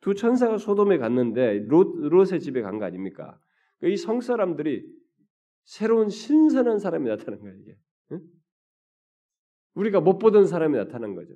두 0.00 0.14
천사가 0.14 0.58
소돔에 0.58 0.98
갔는데 0.98 1.60
롯, 1.66 1.96
롯의 1.98 2.40
집에 2.40 2.62
간 2.62 2.78
거 2.78 2.84
아닙니까? 2.84 3.38
그러니까 3.78 3.94
이 3.94 3.96
성 3.96 4.20
사람들이 4.20 4.84
새로운 5.64 6.08
신선한 6.08 6.78
사람이 6.78 7.08
나타난 7.08 7.40
거예요. 7.40 7.56
이게 7.58 7.76
응? 8.12 8.20
우리가 9.74 10.00
못 10.00 10.18
보던 10.18 10.46
사람이 10.46 10.76
나타난 10.76 11.14
거죠. 11.14 11.34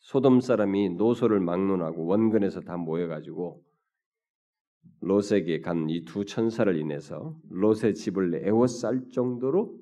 소돔 0.00 0.40
사람이 0.40 0.90
노소를 0.90 1.40
막론하고 1.40 2.04
원근에서 2.06 2.60
다 2.60 2.76
모여가지고 2.76 3.62
롯에게 5.00 5.60
간 5.60 5.88
이 5.88 6.04
두 6.04 6.24
천사를 6.24 6.74
인해서 6.78 7.38
롯의 7.48 7.94
집을 7.94 8.34
에워쌀 8.46 9.08
정도로 9.12 9.78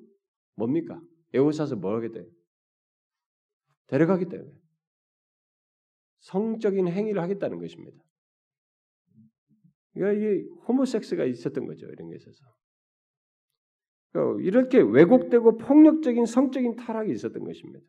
뭡니까? 0.55 1.01
에워싸서 1.33 1.75
뭐 1.77 1.95
하겠다? 1.95 2.21
데려가겠다. 3.87 4.37
성적인 6.23 6.87
행위를 6.87 7.21
하겠다는 7.21 7.59
것입니다. 7.59 7.97
그러니까 9.93 10.19
이게 10.19 10.47
호모섹스가 10.67 11.25
있었던 11.25 11.67
거죠. 11.67 11.85
이런 11.87 12.09
게 12.09 12.15
있어서. 12.15 12.43
그러니까 14.11 14.41
이렇게 14.41 14.79
왜곡되고 14.79 15.57
폭력적인 15.57 16.25
성적인 16.25 16.77
타락이 16.77 17.11
있었던 17.11 17.43
것입니다. 17.43 17.85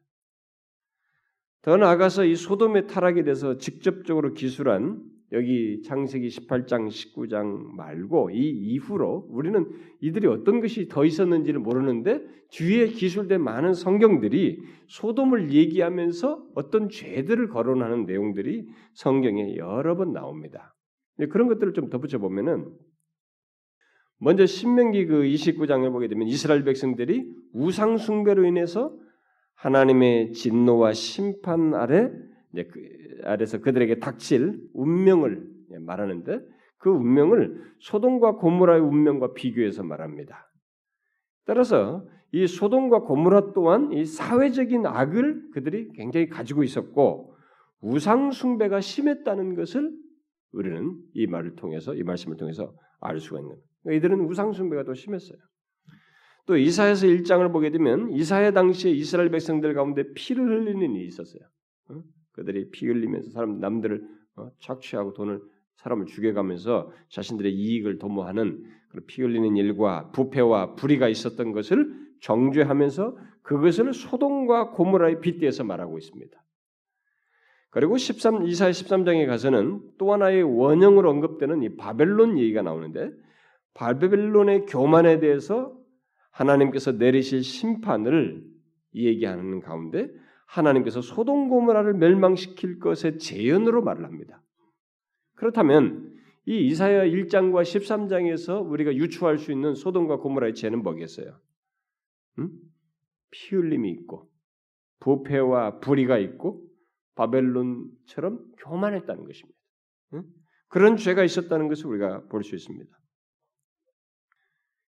더 1.63 1.77
나아가서 1.77 2.25
이 2.25 2.37
소돔의 2.37 2.89
타락에 2.89 3.23
대해서 3.23 3.57
직접적으로 3.57 4.35
기술한 4.35 5.03
여기 5.33 5.83
창세기 5.83 6.29
18장 6.29 6.87
19장 6.87 7.75
말고 7.75 8.31
이 8.31 8.49
이후로 8.49 9.29
우리는 9.31 9.67
이들이 10.01 10.27
어떤 10.27 10.61
것이 10.61 10.87
더 10.89 11.05
있었는지를 11.05 11.61
모르는데 11.61 12.23
뒤에 12.51 12.89
기술된 12.89 13.43
많은 13.43 13.75
성경들이 13.75 14.63
소돔을 14.87 15.51
얘기하면서 15.53 16.47
어떤 16.55 16.89
죄들을 16.89 17.49
거론하는 17.49 18.07
내용들이 18.07 18.69
성경에 18.93 19.57
여러 19.57 19.97
번 19.97 20.13
나옵니다. 20.13 20.75
그런 21.31 21.49
것들을 21.49 21.73
좀 21.73 21.91
덧붙여 21.91 22.19
보면은 22.19 22.73
먼저 24.19 24.47
신명기 24.47 25.07
그 25.07 25.23
29장을 25.23 25.91
보게 25.91 26.09
되면 26.09 26.29
이스라엘 26.29 26.65
백성들이 26.65 27.27
우상 27.53 27.97
숭배로 27.97 28.45
인해서 28.45 28.97
하나님의 29.55 30.33
진노와 30.33 30.93
심판 30.93 31.75
아래 31.75 32.11
그 32.63 32.81
아래서 33.25 33.61
그들에게 33.61 33.99
닥칠 33.99 34.61
운명을 34.73 35.47
말하는데 35.81 36.41
그 36.79 36.91
운명을 36.91 37.63
소돔과 37.81 38.37
고모라의 38.37 38.81
운명과 38.81 39.33
비교해서 39.33 39.83
말합니다. 39.83 40.51
따라서 41.47 42.07
이 42.33 42.47
소돔과 42.47 43.01
고모라 43.01 43.53
또한 43.55 43.93
이 43.93 44.05
사회적인 44.05 44.87
악을 44.87 45.51
그들이 45.53 45.89
굉장히 45.93 46.29
가지고 46.29 46.63
있었고 46.63 47.35
우상 47.81 48.33
숭배가 48.33 48.81
심했다는 48.81 49.55
것을 49.55 49.93
우리는 50.53 50.97
이 51.13 51.27
말을 51.27 51.57
통해서 51.57 51.95
이 51.95 52.03
말씀을 52.03 52.37
통해서 52.37 52.75
알 53.01 53.19
수가 53.21 53.41
있는. 53.41 53.57
그러니까 53.83 53.99
이들은 53.99 54.27
우상 54.27 54.53
숭배가 54.53 54.85
더 54.85 54.95
심했어요. 54.95 55.39
또 56.47 56.57
이사야서 56.57 57.07
1장을 57.07 57.51
보게 57.53 57.71
되면 57.71 58.11
이사야 58.13 58.53
당시에 58.53 58.93
이스라엘 58.93 59.31
백성들 59.31 59.75
가운데 59.75 60.05
피를 60.15 60.49
흘리는 60.49 60.95
일이 60.95 61.07
있었어요. 61.07 61.43
그들이 62.35 62.71
피 62.71 62.87
흘리면서 62.87 63.31
사람 63.31 63.59
남들을 63.61 64.03
어, 64.37 64.51
착취하고 64.61 65.15
돈을 65.15 65.41
사람을 65.77 66.07
죽여가면서 66.07 66.91
자신들의 67.09 67.53
이익을 67.53 67.99
도모하는 67.99 68.65
피 69.07 69.23
흘리는 69.23 69.57
일과 69.57 70.11
부패와 70.11 70.75
불의가 70.75 71.09
있었던 71.09 71.53
것을 71.53 71.93
정죄하면서 72.21 73.17
그것을 73.43 73.93
소돔과 73.93 74.71
고모라에 74.71 75.21
빗대서 75.21 75.65
말하고 75.65 75.99
있습니다. 75.99 76.43
그리고 77.71 77.99
13, 77.99 78.47
이사야 78.47 78.71
13장에 78.71 79.27
가서는 79.27 79.83
또 79.99 80.13
하나의 80.13 80.43
원형으로 80.43 81.11
언급되는 81.11 81.63
이 81.65 81.77
바벨론 81.77 82.39
얘기가 82.39 82.63
나오는데 82.63 83.11
바벨론의 83.75 84.67
교만에 84.67 85.19
대해서 85.19 85.77
하나님께서 86.31 86.93
내리실 86.93 87.43
심판을 87.43 88.45
얘기하는 88.95 89.61
가운데 89.61 90.09
하나님께서 90.59 91.01
소돔 91.01 91.49
고모라를 91.49 91.95
멸망시킬 91.95 92.79
것의 92.79 93.19
재현으로 93.19 93.83
말을 93.83 94.05
합니다. 94.05 94.43
그렇다면 95.35 96.15
이 96.47 96.67
이사야 96.67 97.05
1장과 97.05 97.63
13장에서 97.63 98.69
우리가 98.71 98.95
유추할 98.95 99.39
수 99.39 99.51
있는 99.51 99.75
소돔과 99.75 100.19
고모라의 100.19 100.55
죄는 100.55 100.83
뭐겠어요? 100.83 101.41
음? 102.39 102.51
피 103.31 103.57
흘림이 103.57 103.91
있고 103.91 104.31
부패와 105.01 105.81
불의가 105.81 106.19
있고 106.19 106.63
바벨론처럼 107.15 108.53
교만했다는 108.59 109.25
것입니다. 109.25 109.59
음? 110.15 110.25
그런 110.69 110.97
죄가 110.97 111.25
있었다는 111.25 111.69
것을 111.69 111.87
우리가 111.87 112.27
볼 112.27 112.43
수 112.43 112.55
있습니다. 112.55 112.91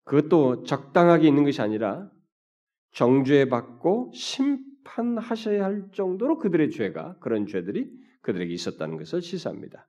그것도 0.03 0.63
적당하게 0.63 1.27
있는 1.27 1.43
것이 1.43 1.61
아니라 1.61 2.11
정죄받고 2.91 4.11
심 4.13 4.74
판하셔야 4.85 5.65
할 5.65 5.89
정도로 5.91 6.37
그들의 6.37 6.71
죄가 6.71 7.17
그런 7.19 7.45
죄들이 7.45 7.91
그들에게 8.21 8.53
있었다는 8.53 8.97
것을 8.97 9.21
시사합니다. 9.21 9.87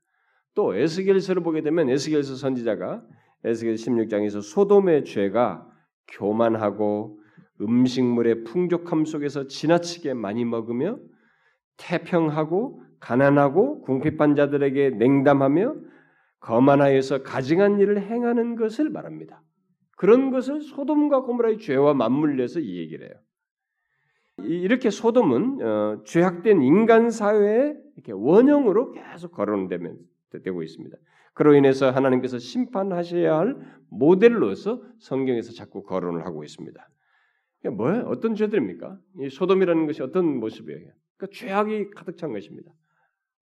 또 0.54 0.74
에스겔서를 0.74 1.42
보게 1.42 1.62
되면 1.62 1.88
에스겔서 1.88 2.34
선지자가 2.34 3.04
에스겔 3.44 3.74
16장에서 3.74 4.42
소돔의 4.42 5.04
죄가 5.04 5.70
교만하고 6.08 7.20
음식물의 7.60 8.44
풍족함 8.44 9.04
속에서 9.04 9.46
지나치게 9.46 10.14
많이 10.14 10.44
먹으며 10.44 10.98
태평하고 11.76 12.82
가난하고 13.00 13.82
궁핍한 13.82 14.34
자들에게 14.34 14.90
냉담하며 14.90 15.74
거만하여서 16.40 17.22
가증한 17.22 17.78
일을 17.78 18.02
행하는 18.02 18.56
것을 18.56 18.90
말합니다. 18.90 19.42
그런 19.96 20.30
것을 20.30 20.60
소돔과 20.60 21.22
고모라의 21.22 21.58
죄와 21.58 21.94
맞물려서 21.94 22.60
이 22.60 22.78
얘기를 22.78 23.08
해요. 23.08 23.16
이렇게 24.42 24.90
소돔은 24.90 25.62
어, 25.62 26.02
죄악된 26.04 26.62
인간 26.62 27.10
사회의 27.10 27.76
이렇게 27.94 28.12
원형으로 28.12 28.92
계속 28.92 29.32
거론되면 29.32 29.98
되고 30.44 30.62
있습니다. 30.62 30.96
그로 31.32 31.54
인해서 31.54 31.90
하나님께서 31.90 32.38
심판하셔야 32.38 33.36
할 33.36 33.56
모델로서 33.88 34.82
성경에서 34.98 35.52
자꾸 35.52 35.82
거론을 35.82 36.24
하고 36.24 36.44
있습니다. 36.44 36.88
뭐예요? 37.72 38.04
어떤 38.06 38.34
죄들입니까? 38.34 38.98
이 39.20 39.28
소돔이라는 39.28 39.86
것이 39.86 40.02
어떤 40.02 40.38
모습이에요? 40.38 40.92
그러니까 41.16 41.36
죄악이 41.36 41.90
가득 41.90 42.16
찬 42.16 42.32
것입니다. 42.32 42.70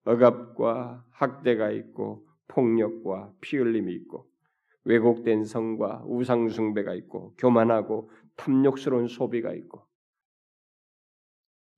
억압과 0.05 1.05
학대가 1.11 1.71
있고 1.71 2.25
폭력과 2.47 3.33
피 3.41 3.57
흘림이 3.57 3.93
있고 3.93 4.27
왜곡된 4.85 5.45
성과 5.45 6.03
우상 6.05 6.49
숭배가 6.49 6.93
있고 6.95 7.33
교만하고 7.37 8.09
탐욕스러운 8.35 9.07
소비가 9.07 9.53
있고 9.53 9.84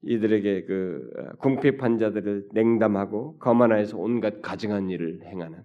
이들에게 0.03 0.65
그 0.65 1.09
어, 1.17 1.35
궁핍한 1.37 1.97
자들을 1.97 2.49
냉담하고 2.53 3.37
거만하여서 3.39 3.97
온갖 3.97 4.41
가증한 4.41 4.89
일을 4.89 5.23
행하는 5.23 5.63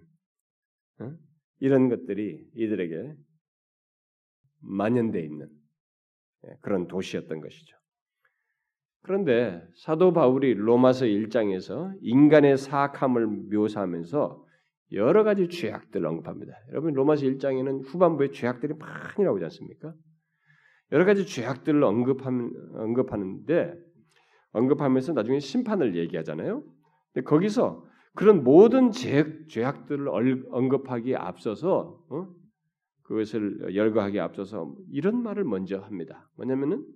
어? 1.00 1.12
이런 1.60 1.88
것들이 1.88 2.44
이들에게 2.54 3.14
만연돼 4.60 5.20
있는 5.20 5.48
예, 6.46 6.56
그런 6.60 6.88
도시였던 6.88 7.40
것이죠. 7.40 7.76
그런데 9.02 9.66
사도 9.76 10.12
바울이 10.12 10.54
로마서 10.54 11.06
1장에서 11.06 11.92
인간의 12.00 12.56
사악함을 12.56 13.26
묘사하면서 13.26 14.46
여러 14.92 15.24
가지 15.24 15.48
죄악들을 15.48 16.06
언급합니다. 16.06 16.52
여러분 16.70 16.94
로마서 16.94 17.26
1장에는 17.26 17.84
후반부에 17.86 18.30
죄악들이 18.30 18.74
많이 18.74 19.24
나오지 19.24 19.44
않습니까? 19.44 19.94
여러 20.92 21.04
가지 21.04 21.26
죄악들을 21.26 21.82
언급하는, 21.82 22.52
언급하는데 22.74 23.74
언급하면서 24.52 25.12
나중에 25.14 25.38
심판을 25.38 25.96
얘기하잖아요. 25.96 26.62
근데 27.12 27.24
거기서 27.24 27.84
그런 28.14 28.44
모든 28.44 28.90
죄, 28.90 29.46
죄악들을 29.48 30.08
언급하기에 30.50 31.16
앞서서 31.16 32.04
어? 32.10 32.28
그것을 33.02 33.74
열거하기에 33.74 34.20
앞서서 34.20 34.74
이런 34.90 35.22
말을 35.22 35.44
먼저 35.44 35.78
합니다. 35.78 36.30
뭐냐면은 36.36 36.86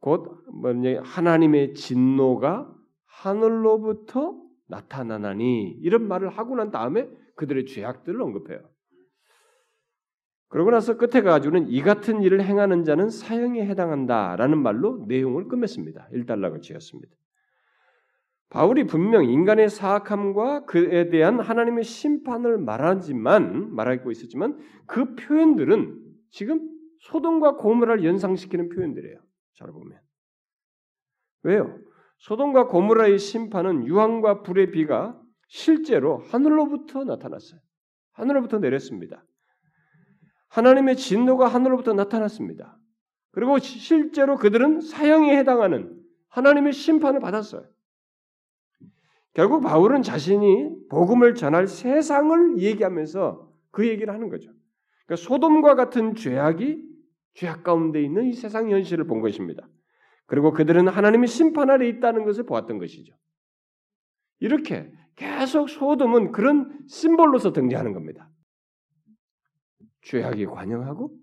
곧 0.00 0.44
하나님의 1.02 1.74
진노가 1.74 2.74
하늘로부터 3.04 4.40
나타나나니 4.68 5.78
이런 5.80 6.06
말을 6.06 6.30
하고 6.30 6.54
난 6.54 6.70
다음에 6.70 7.08
그들의 7.36 7.66
죄악들을 7.66 8.20
언급해요. 8.20 8.60
그러고 10.50 10.72
나서 10.72 10.96
끝에 10.96 11.22
가지고는 11.22 11.68
이 11.68 11.80
같은 11.80 12.22
일을 12.22 12.42
행하는 12.42 12.82
자는 12.84 13.08
사형에 13.08 13.64
해당한다라는 13.66 14.58
말로 14.58 15.04
내용을 15.06 15.46
끝맺습니다. 15.46 16.08
일단락을 16.10 16.60
지었습니다. 16.60 17.14
바울이 18.50 18.84
분명 18.84 19.24
인간의 19.24 19.70
사악함과 19.70 20.64
그에 20.64 21.08
대한 21.08 21.38
하나님의 21.38 21.84
심판을 21.84 22.58
말하지만 22.58 23.72
말하고 23.72 24.10
있었지만 24.10 24.58
그 24.86 25.14
표현들은 25.14 25.96
지금 26.30 26.68
소돔과 26.98 27.56
고모라를 27.56 28.04
연상시키는 28.04 28.70
표현들이에요. 28.70 29.20
잘 29.54 29.68
보면 29.68 30.00
왜요? 31.44 31.78
소돔과 32.18 32.66
고모라의 32.66 33.18
심판은 33.20 33.86
유황과 33.86 34.42
불의 34.42 34.72
비가 34.72 35.16
실제로 35.46 36.18
하늘로부터 36.18 37.04
나타났어요. 37.04 37.60
하늘로부터 38.12 38.58
내렸습니다. 38.58 39.24
하나님의 40.50 40.96
진노가 40.96 41.48
하늘로부터 41.48 41.92
나타났습니다. 41.94 42.76
그리고 43.32 43.58
실제로 43.58 44.36
그들은 44.36 44.80
사형에 44.80 45.36
해당하는 45.36 45.96
하나님의 46.28 46.72
심판을 46.72 47.20
받았어요. 47.20 47.64
결국 49.32 49.62
바울은 49.62 50.02
자신이 50.02 50.88
복음을 50.90 51.34
전할 51.34 51.68
세상을 51.68 52.58
얘기하면서 52.58 53.48
그 53.70 53.86
얘기를 53.88 54.12
하는 54.12 54.28
거죠. 54.28 54.50
그러니까 55.06 55.24
소돔과 55.26 55.76
같은 55.76 56.16
죄악이 56.16 56.84
죄악 57.34 57.62
가운데 57.62 58.02
있는 58.02 58.26
이 58.26 58.32
세상 58.32 58.70
현실을 58.70 59.06
본 59.06 59.20
것입니다. 59.20 59.68
그리고 60.26 60.52
그들은 60.52 60.88
하나님의 60.88 61.28
심판 61.28 61.70
아래 61.70 61.88
있다는 61.88 62.24
것을 62.24 62.44
보았던 62.44 62.78
것이죠. 62.78 63.14
이렇게 64.40 64.92
계속 65.14 65.68
소돔은 65.68 66.32
그런 66.32 66.76
심볼로서 66.88 67.52
등장하는 67.52 67.92
겁니다. 67.92 68.28
죄악이 70.02 70.46
관영하고 70.46 71.16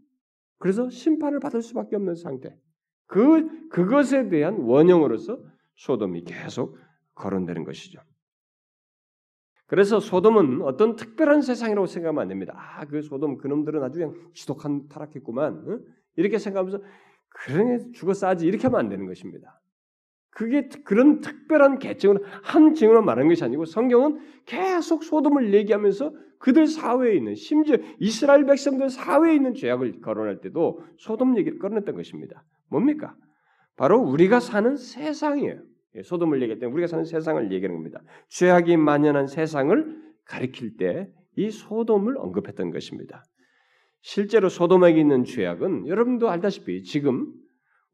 그래서 0.59 0.89
심판을 0.89 1.39
받을 1.39 1.61
수밖에 1.61 1.95
없는 1.95 2.15
상태. 2.15 2.57
그 3.05 3.69
그것에 3.69 4.29
대한 4.29 4.61
원형으로서 4.61 5.39
소돔이 5.75 6.23
계속 6.23 6.77
거론되는 7.15 7.63
것이죠. 7.63 8.01
그래서 9.67 9.99
소돔은 9.99 10.61
어떤 10.61 10.95
특별한 10.95 11.41
세상이라고 11.41 11.87
생각하면 11.87 12.21
안 12.21 12.27
됩니다. 12.29 12.53
아, 12.55 12.85
그 12.85 13.01
소돔 13.01 13.37
그놈들은 13.37 13.83
아주 13.83 13.99
그냥 13.99 14.31
지독한 14.33 14.87
타락했구만. 14.87 15.63
응? 15.67 15.85
이렇게 16.15 16.37
생각하면서 16.37 16.83
그러네 17.29 17.91
죽어 17.91 18.13
싸지 18.13 18.47
이렇게 18.47 18.63
하면 18.63 18.79
안 18.79 18.89
되는 18.89 19.05
것입니다. 19.05 19.59
그게 20.37 20.69
그런 20.83 21.21
특별한 21.21 21.79
계층을 21.79 22.19
한 22.43 22.75
징으로 22.75 23.01
말하는 23.01 23.27
것이 23.27 23.43
아니고 23.43 23.65
성경은 23.65 24.19
계속 24.45 25.03
소돔을 25.03 25.51
얘기하면서 25.55 26.13
그들 26.37 26.67
사회에 26.67 27.15
있는 27.15 27.33
심지어 27.33 27.77
이스라엘 27.99 28.45
백성들 28.45 28.89
사회에 28.89 29.33
있는 29.33 29.55
죄악을 29.55 30.01
거론할 30.01 30.41
때도 30.41 30.83
소돔 30.99 31.37
얘기를 31.37 31.57
꺼냈던 31.57 31.95
것입니다. 31.95 32.43
뭡니까? 32.69 33.15
바로 33.77 33.99
우리가 33.99 34.39
사는 34.39 34.75
세상이에요. 34.75 35.59
예, 35.95 36.03
소돔을 36.03 36.39
얘기할 36.43 36.59
때 36.59 36.67
우리가 36.67 36.85
사는 36.85 37.03
세상을 37.03 37.51
얘기하는 37.51 37.75
겁니다. 37.75 38.01
죄악이 38.29 38.77
만연한 38.77 39.25
세상을 39.25 39.97
가리킬 40.25 40.77
때 40.77 41.09
이 41.37 41.51
소돔을 41.51 42.17
언급했던 42.17 42.71
것입니다. 42.71 43.23
실제로 44.01 44.49
소돔에게 44.49 44.99
있는 44.99 45.23
죄악은 45.23 45.87
여러분도 45.87 46.29
알다시피 46.29 46.83
지금 46.83 47.31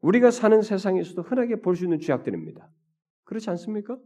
우리가 0.04 0.30
사는 0.30 0.60
세상에서도 0.60 1.22
흔하게 1.22 1.60
볼 1.62 1.76
수 1.76 1.84
있는 1.84 1.98
죄악들입니다. 1.98 2.70
그렇지 3.24 3.48
않습니까? 3.50 3.98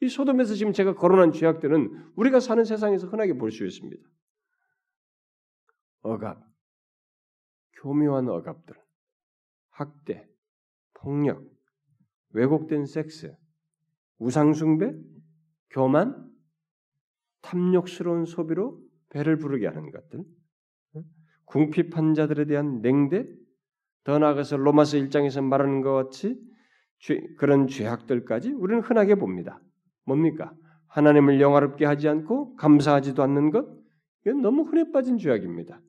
이 0.00 0.08
소돔에서 0.08 0.54
지금 0.54 0.72
제가 0.72 0.94
거론한 0.94 1.32
죄악들은 1.32 2.12
우리가 2.16 2.40
사는 2.40 2.64
세상에서 2.64 3.08
흔하게 3.08 3.34
볼 3.34 3.50
수 3.50 3.64
있습니다. 3.66 4.02
억압, 6.02 6.42
교묘한 7.82 8.28
억압들, 8.28 8.74
학대, 9.70 10.26
폭력, 10.94 11.44
왜곡된 12.30 12.86
섹스, 12.86 13.36
우상숭배, 14.18 14.94
교만, 15.70 16.26
탐욕스러운 17.42 18.24
소비로 18.24 18.80
배를 19.10 19.36
부르게 19.36 19.66
하는 19.66 19.90
것들, 19.90 20.24
궁핍한 21.44 22.14
자들에 22.14 22.46
대한 22.46 22.80
냉대, 22.80 23.26
더 24.08 24.18
나아가서 24.18 24.56
로마서 24.56 24.96
1장에서 24.96 25.44
말하는 25.44 25.82
것 25.82 25.92
같이 25.92 26.40
죄, 26.98 27.20
그런 27.36 27.66
죄악들까지 27.66 28.52
우리는 28.52 28.80
흔하게 28.80 29.16
봅니다. 29.16 29.60
뭡니까? 30.06 30.54
하나님을 30.86 31.42
영화롭게 31.42 31.84
하지 31.84 32.08
않고 32.08 32.56
감사하지도 32.56 33.22
않는 33.22 33.50
것? 33.50 33.68
이건 34.24 34.40
너무 34.40 34.62
흔해 34.62 34.92
빠진 34.92 35.18
죄악입니다. 35.18 35.82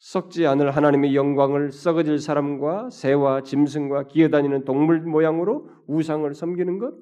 썩지 0.00 0.46
않을 0.46 0.72
하나님의 0.72 1.16
영광을 1.16 1.72
썩어질 1.72 2.18
사람과 2.18 2.90
새와 2.90 3.42
짐승과 3.42 4.08
기어다니는 4.08 4.66
동물 4.66 5.00
모양으로 5.00 5.70
우상을 5.86 6.34
섬기는 6.34 6.78
것? 6.78 6.94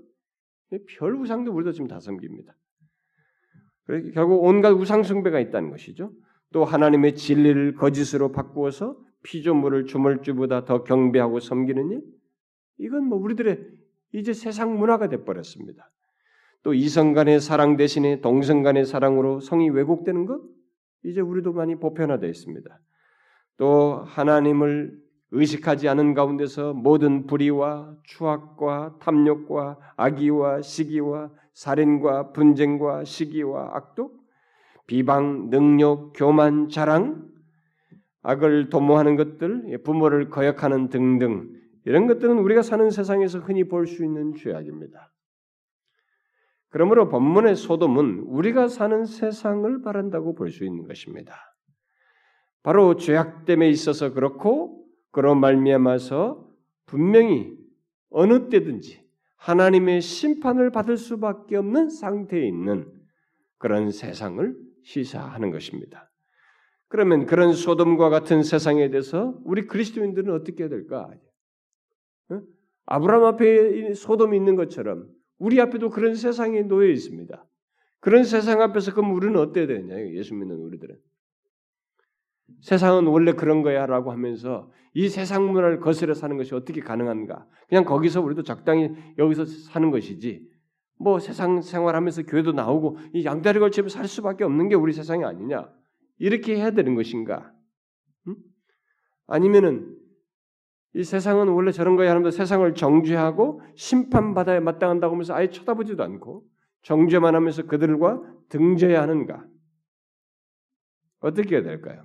별 0.87 1.17
우상도 1.17 1.53
우리도 1.53 1.73
지금 1.73 1.89
다 1.89 1.99
섬깁니다. 1.99 2.55
결국 4.15 4.45
온갖 4.45 4.71
우상숭배가 4.71 5.41
있다는 5.41 5.71
것이죠. 5.71 6.13
또 6.53 6.65
하나님의 6.65 7.17
진리를 7.17 7.75
거짓으로 7.75 8.31
바꾸어서 8.31 8.97
피조물을 9.25 9.87
주물주보다 9.87 10.65
더 10.65 10.85
경배하고 10.85 11.41
섬기는 11.41 11.91
일, 11.91 12.03
이건 12.79 13.07
뭐 13.09 13.19
우리들의 13.19 13.59
이제 14.13 14.33
세상 14.33 14.79
문화가 14.79 15.09
돼버렸습니다. 15.09 15.91
또 16.63 16.73
이성 16.73 17.13
간의 17.13 17.41
사랑 17.41 17.77
대신에 17.77 18.21
동성 18.21 18.63
간의 18.63 18.87
사랑으로 18.87 19.41
성이 19.41 19.69
왜곡되는 19.71 20.27
것, 20.27 20.41
이제 21.05 21.21
우리도 21.21 21.53
많이 21.53 21.77
보편화되어 21.77 22.29
있습니다. 22.31 22.81
또 23.57 24.03
하나님을 24.07 24.99
의식하지 25.33 25.89
않은 25.89 26.15
가운데서 26.15 26.75
모든 26.75 27.27
불의와 27.27 27.97
추악과 28.05 28.99
탐욕과 29.01 29.79
악의와 29.97 30.63
시기와 30.63 31.31
살인과 31.53 32.33
분쟁과 32.33 33.05
시기와 33.05 33.71
악독, 33.75 34.17
비방, 34.87 35.51
능욕, 35.51 36.13
교만, 36.15 36.69
자랑, 36.69 37.34
악을 38.25 38.71
도모하는 38.71 39.17
것들, 39.17 39.83
부모를 39.85 40.31
거역하는 40.31 40.89
등등 40.89 41.53
이런 41.85 42.07
것들은 42.07 42.39
우리가 42.39 42.63
사는 42.63 42.91
세상에서 42.91 43.39
흔히 43.41 43.65
볼 43.65 43.87
수 43.87 44.03
있는 44.03 44.35
죄악입니다. 44.35 45.13
그러므로 46.71 47.09
본문의 47.09 47.55
소돔은 47.55 48.21
우리가 48.21 48.69
사는 48.69 49.05
세상을 49.05 49.83
바란다고 49.83 50.35
볼 50.35 50.51
수 50.51 50.65
있는 50.65 50.85
것입니다. 50.89 51.37
바로 52.63 52.97
죄악됨에 52.97 53.69
있어서 53.69 54.13
그렇고 54.15 54.85
그런 55.13 55.39
말미암아서 55.39 56.49
분명히 56.87 57.55
어느 58.09 58.49
때든지 58.49 59.05
하나님의 59.37 60.01
심판을 60.01 60.71
받을 60.71 60.97
수밖에 60.97 61.57
없는 61.57 61.91
상태에 61.91 62.47
있는 62.47 62.91
그런 63.59 63.91
세상을 63.91 64.57
시사하는 64.83 65.51
것입니다. 65.51 66.11
그러면 66.95 67.27
그런 67.27 67.55
소돔과 67.55 68.09
같은 68.09 68.45
세상에 68.45 68.89
대해서 68.89 69.37
우리 69.43 69.67
그리스도인들은 69.67 70.33
어떻게 70.33 70.63
해야 70.63 70.71
될까? 70.71 71.11
아브라함 72.87 73.25
앞에 73.25 73.95
소돔이 73.95 74.37
있는 74.37 74.55
것처럼 74.55 75.09
우리 75.39 75.61
앞에도 75.61 75.91
그런 75.91 76.15
세상에 76.15 76.63
놓여 76.63 76.89
있습니다. 76.89 77.45
그런 77.99 78.23
세상 78.23 78.63
앞에서 78.63 78.95
그럼 78.95 79.13
우리는 79.13 79.37
어때야 79.41 79.67
되냐? 79.67 80.13
예수 80.13 80.37
믿는 80.37 80.55
우리들은. 80.55 80.97
세상은 82.61 83.09
원래 83.09 83.33
그런 83.33 83.63
거야 83.63 83.87
라고 83.87 84.13
하면서 84.13 84.71
이 84.93 85.09
세상 85.09 85.51
문화를 85.51 85.81
거스려 85.81 86.15
사는 86.15 86.37
것이 86.37 86.55
어떻게 86.55 86.81
가능한가? 86.81 87.45
그냥 87.69 87.85
거기서 87.85 88.21
우리도 88.21 88.45
적당히 88.45 88.91
여기서 89.19 89.47
사는 89.47 89.91
것이지. 89.91 90.49
뭐 91.01 91.19
세상 91.19 91.61
생활하면서 91.61 92.23
교회도 92.23 92.53
나오고 92.53 92.99
이 93.15 93.25
양다리 93.25 93.59
걸치며 93.59 93.89
살 93.89 94.07
수밖에 94.07 94.45
없는 94.45 94.69
게 94.69 94.77
우리 94.77 94.93
세상이 94.93 95.25
아니냐? 95.25 95.69
이렇게 96.19 96.57
해야 96.57 96.71
되는 96.71 96.95
것인가? 96.95 97.53
음? 98.29 98.37
아니면은 99.27 99.97
이 100.95 101.03
세상은 101.03 101.49
원래 101.49 101.73
저런 101.73 101.97
거야 101.97 102.11
하면서 102.11 102.31
세상을 102.31 102.75
정죄하고 102.75 103.61
심판받아야 103.75 104.61
마땅한다고 104.61 105.15
하면서 105.15 105.35
아예 105.35 105.51
쳐다보지도 105.51 106.03
않고 106.05 106.45
정죄만 106.83 107.35
하면서 107.35 107.65
그들과 107.65 108.23
등져야 108.49 109.03
하는가? 109.03 109.45
어떻게 111.21 111.57
해야 111.57 111.65
될까요? 111.65 112.05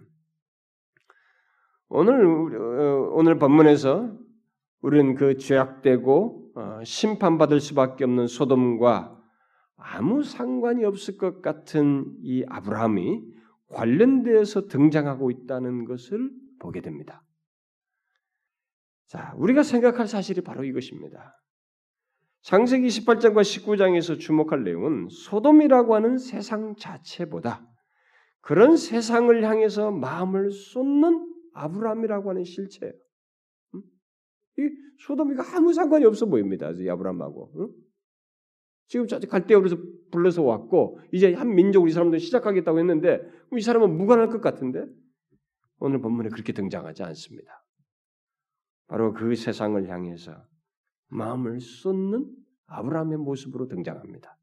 오늘 1.89 2.25
어, 2.25 3.11
오늘 3.13 3.37
본문에서 3.37 4.17
우리는 4.81 5.15
그 5.15 5.37
죄악되고 5.37 6.51
어, 6.55 6.79
심판받을 6.83 7.59
수밖에 7.59 8.05
없는 8.05 8.27
소돔과 8.27 9.17
아무 9.75 10.23
상관이 10.23 10.83
없을 10.85 11.17
것 11.17 11.41
같은 11.41 12.05
이 12.21 12.43
아브라함이 12.47 13.38
관련되어서 13.69 14.67
등장하고 14.67 15.31
있다는 15.31 15.85
것을 15.85 16.31
보게 16.59 16.81
됩니다. 16.81 17.23
자, 19.07 19.33
우리가 19.37 19.63
생각할 19.63 20.07
사실이 20.07 20.41
바로 20.41 20.63
이것입니다. 20.63 21.35
창세기 22.41 22.87
18장과 22.87 23.41
19장에서 23.41 24.19
주목할 24.19 24.63
내용은 24.63 25.07
소돔이라고 25.09 25.95
하는 25.95 26.17
세상 26.17 26.75
자체보다 26.75 27.65
그런 28.41 28.77
세상을 28.77 29.43
향해서 29.43 29.91
마음을 29.91 30.51
쏟는 30.51 31.27
아브라함이라고 31.53 32.29
하는 32.29 32.43
실체예요. 32.43 32.93
이 34.57 34.69
소돔이가 35.05 35.57
아무 35.57 35.73
상관이 35.73 36.05
없어 36.05 36.25
보입니다. 36.25 36.71
이 36.71 36.89
아브라함하고. 36.89 37.73
응? 38.95 39.07
지금 39.07 39.29
갈대우에서 39.29 39.77
불러서 40.11 40.43
왔고 40.43 40.99
이제 41.11 41.33
한 41.33 41.53
민족을 41.53 41.89
이 41.89 41.91
사람들 41.91 42.19
시작하겠다고 42.19 42.79
했는데 42.79 43.21
이 43.55 43.61
사람은 43.61 43.97
무관할 43.97 44.29
것 44.29 44.41
같은데 44.41 44.85
오늘 45.79 46.01
본문에 46.01 46.29
그렇게 46.29 46.53
등장하지 46.53 47.03
않습니다. 47.03 47.63
바로 48.87 49.13
그 49.13 49.35
세상을 49.35 49.87
향해서 49.87 50.43
마음을 51.09 51.59
쏟는 51.59 52.25
아브라함의 52.65 53.17
모습으로 53.19 53.67
등장합니다. 53.67 54.37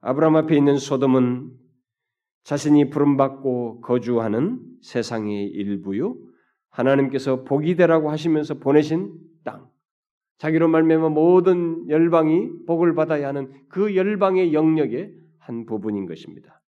아브라함 0.00 0.36
앞에 0.36 0.56
있는 0.56 0.76
소돔은 0.76 1.50
자신이 2.44 2.90
부름받고 2.90 3.80
거주하는 3.82 4.60
세상의 4.82 5.46
일부요. 5.46 6.16
하나님께서 6.70 7.44
복이 7.44 7.76
되라고 7.76 8.10
하시면서 8.10 8.54
보내신 8.54 9.12
땅. 9.12 9.29
자기로 10.40 10.68
말미암아 10.68 11.10
모든 11.10 11.86
열방이 11.90 12.64
복을 12.66 12.94
받아야 12.94 13.28
하는 13.28 13.52
그 13.68 13.94
열방의 13.94 14.54
영역의 14.54 15.14
한 15.38 15.66
부분인 15.66 16.06
것입니다. 16.06 16.62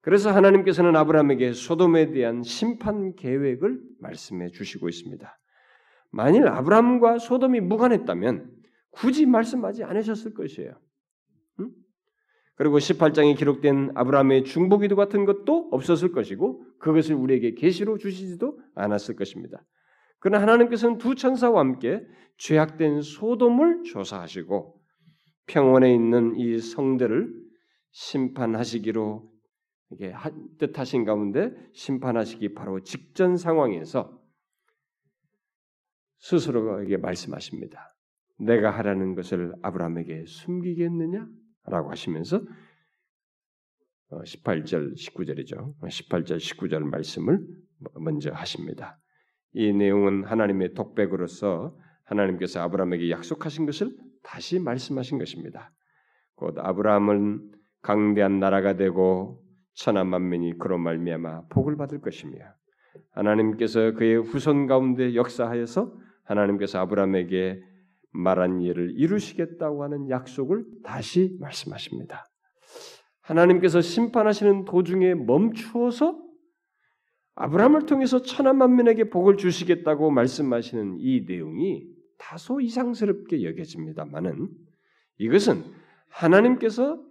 그래서 0.00 0.30
하나님께서는 0.30 0.94
아브라함에게 0.94 1.52
소돔에 1.52 2.12
대한 2.12 2.44
심판 2.44 3.16
계획을 3.16 3.80
말씀해 3.98 4.50
주시고 4.50 4.88
있습니다. 4.88 5.38
만일 6.12 6.46
아브라함과 6.46 7.18
소돔이 7.18 7.60
무관했다면 7.60 8.48
굳이 8.92 9.26
말씀하지 9.26 9.82
않으셨을 9.82 10.34
것이에요. 10.34 10.78
응? 11.60 11.70
그리고 12.54 12.78
18장에 12.78 13.36
기록된 13.36 13.90
아브라함의 13.96 14.44
중보기도 14.44 14.94
같은 14.94 15.24
것도 15.24 15.70
없었을 15.72 16.12
것이고 16.12 16.64
그것을 16.78 17.16
우리에게 17.16 17.54
계시로 17.54 17.98
주시지도 17.98 18.60
않았을 18.76 19.16
것입니다. 19.16 19.64
그러나 20.22 20.40
하나님께서는 20.40 20.98
두 20.98 21.16
천사와 21.16 21.58
함께 21.58 22.06
죄악된 22.38 23.02
소돔을 23.02 23.82
조사하시고 23.82 24.80
평원에 25.46 25.92
있는 25.92 26.36
이 26.36 26.58
성들을 26.58 27.28
심판하시기로 27.90 29.28
이게 29.90 30.14
뜻하신 30.58 31.04
가운데 31.04 31.50
심판하시기 31.74 32.54
바로 32.54 32.80
직전 32.84 33.36
상황에서 33.36 34.16
스스로에게 36.18 36.98
말씀하십니다. 36.98 37.92
내가 38.38 38.70
하라는 38.70 39.16
것을 39.16 39.52
아브라함에게 39.60 40.26
숨기겠느냐? 40.26 41.26
라고 41.64 41.90
하시면서 41.90 42.40
18절, 44.12 44.92
어, 44.92 44.94
19절이죠. 44.94 45.80
18절, 45.80 46.36
19절 46.36 46.78
말씀을 46.84 47.44
먼저 47.94 48.30
하십니다. 48.30 49.00
이 49.54 49.72
내용은 49.72 50.24
하나님의 50.24 50.74
독백으로서 50.74 51.76
하나님께서 52.04 52.60
아브라함에게 52.60 53.10
약속하신 53.10 53.66
것을 53.66 53.94
다시 54.22 54.58
말씀하신 54.58 55.18
것입니다. 55.18 55.72
곧 56.34 56.54
아브라함은 56.58 57.50
강대한 57.82 58.38
나라가 58.38 58.76
되고 58.76 59.42
천하 59.74 60.04
만민이 60.04 60.58
그로 60.58 60.78
말미암아 60.78 61.48
복을 61.48 61.76
받을 61.76 62.00
것이며 62.00 62.38
하나님께서 63.12 63.92
그의 63.92 64.16
후손 64.16 64.66
가운데 64.66 65.14
역사하여서 65.14 65.92
하나님께서 66.24 66.78
아브라함에게 66.80 67.60
말한 68.12 68.60
일을 68.60 68.92
이루시겠다고 68.96 69.82
하는 69.82 70.10
약속을 70.10 70.64
다시 70.84 71.36
말씀하십니다. 71.40 72.26
하나님께서 73.22 73.80
심판하시는 73.80 74.64
도중에 74.64 75.14
멈추어서 75.14 76.20
아브라함을 77.34 77.86
통해서 77.86 78.20
천하 78.22 78.52
만민에게 78.52 79.10
복을 79.10 79.36
주시겠다고 79.36 80.10
말씀하시는 80.10 80.98
이 80.98 81.24
내용이 81.26 81.86
다소 82.18 82.60
이상스럽게 82.60 83.42
여겨집니다만은 83.42 84.48
이것은 85.18 85.64
하나님께서 86.08 87.02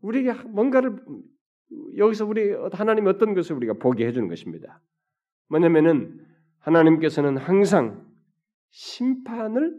우리에게 0.00 0.32
뭔가를 0.48 0.96
여기서 1.96 2.26
우리 2.26 2.52
하나님이 2.72 3.08
어떤 3.08 3.34
것을 3.34 3.56
우리가 3.56 3.74
보게 3.74 4.06
해주는 4.06 4.28
것입니다. 4.28 4.82
뭐냐면은 5.48 6.26
하나님께서는 6.60 7.36
항상 7.36 8.08
심판을 8.70 9.76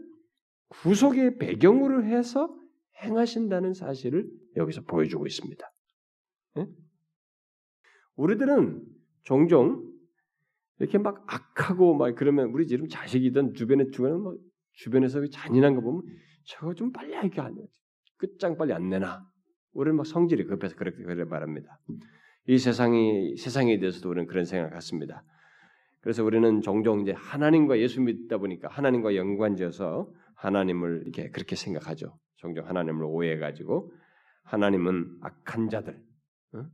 구속의 0.68 1.38
배경으로 1.38 2.04
해서 2.04 2.54
행하신다는 3.02 3.74
사실을 3.74 4.30
여기서 4.56 4.82
보여주고 4.82 5.26
있습니다. 5.26 5.72
네? 6.56 6.66
우리들은 8.16 8.84
종종 9.22 9.90
이렇게 10.78 10.98
막 10.98 11.24
악하고 11.26 11.94
막 11.94 12.14
그러면 12.14 12.48
우리 12.48 12.66
지금 12.66 12.88
자식이든 12.88 13.54
주변에 13.54 13.90
주변에 13.90 14.14
뭐 14.14 14.36
주변에서 14.72 15.24
잔인한 15.28 15.74
거 15.74 15.80
보면 15.80 16.02
저거 16.44 16.74
좀 16.74 16.92
빨리 16.92 17.14
하게 17.14 17.40
안 17.40 17.56
끝장 18.16 18.56
빨리 18.56 18.72
안 18.72 18.88
내나 18.88 19.24
우리는 19.72 19.96
막 19.96 20.06
성질이 20.06 20.44
급해서 20.46 20.76
그렇게 20.76 21.02
그래 21.02 21.24
말합니다. 21.24 21.78
이 22.46 22.58
세상이 22.58 23.36
세상에 23.36 23.78
대해서도 23.78 24.10
우리는 24.10 24.26
그런 24.26 24.44
생각을 24.44 24.72
갖습니다. 24.72 25.24
그래서 26.00 26.24
우리는 26.24 26.60
종종 26.60 27.00
이제 27.00 27.12
하나님과 27.12 27.78
예수 27.78 28.00
믿다 28.00 28.38
보니까 28.38 28.68
하나님과 28.68 29.14
연관지어서 29.14 30.10
하나님을 30.34 31.02
이렇게 31.04 31.30
그렇게 31.30 31.54
생각하죠. 31.54 32.18
종종 32.36 32.66
하나님을 32.66 33.04
오해해 33.04 33.38
가지고 33.38 33.92
하나님은 34.44 35.18
악한 35.20 35.68
자들 35.68 35.96
어? 36.54 36.66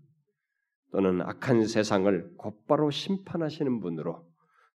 또는 0.91 1.21
악한 1.21 1.67
세상을 1.67 2.35
곧바로 2.37 2.91
심판하시는 2.91 3.81
분으로 3.81 4.27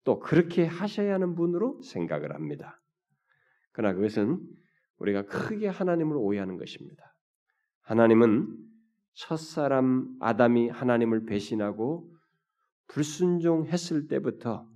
또 0.05 0.19
그렇게 0.19 0.65
하셔야 0.65 1.15
하는 1.15 1.35
분으로 1.35 1.81
생각을 1.83 2.35
합니다. 2.35 2.81
그러나 3.73 3.95
그것은 3.95 4.41
우리가 4.99 5.23
크게 5.27 5.69
하나님을 5.69 6.17
오해하는 6.17 6.59
것입니다. 6.59 7.15
하나님은 7.83 8.57
첫사람 9.15 10.17
아담이 10.21 10.69
하나님을 10.69 11.25
배신하고 11.25 12.11
불순종했을 12.89 14.09
때부터 14.09 14.69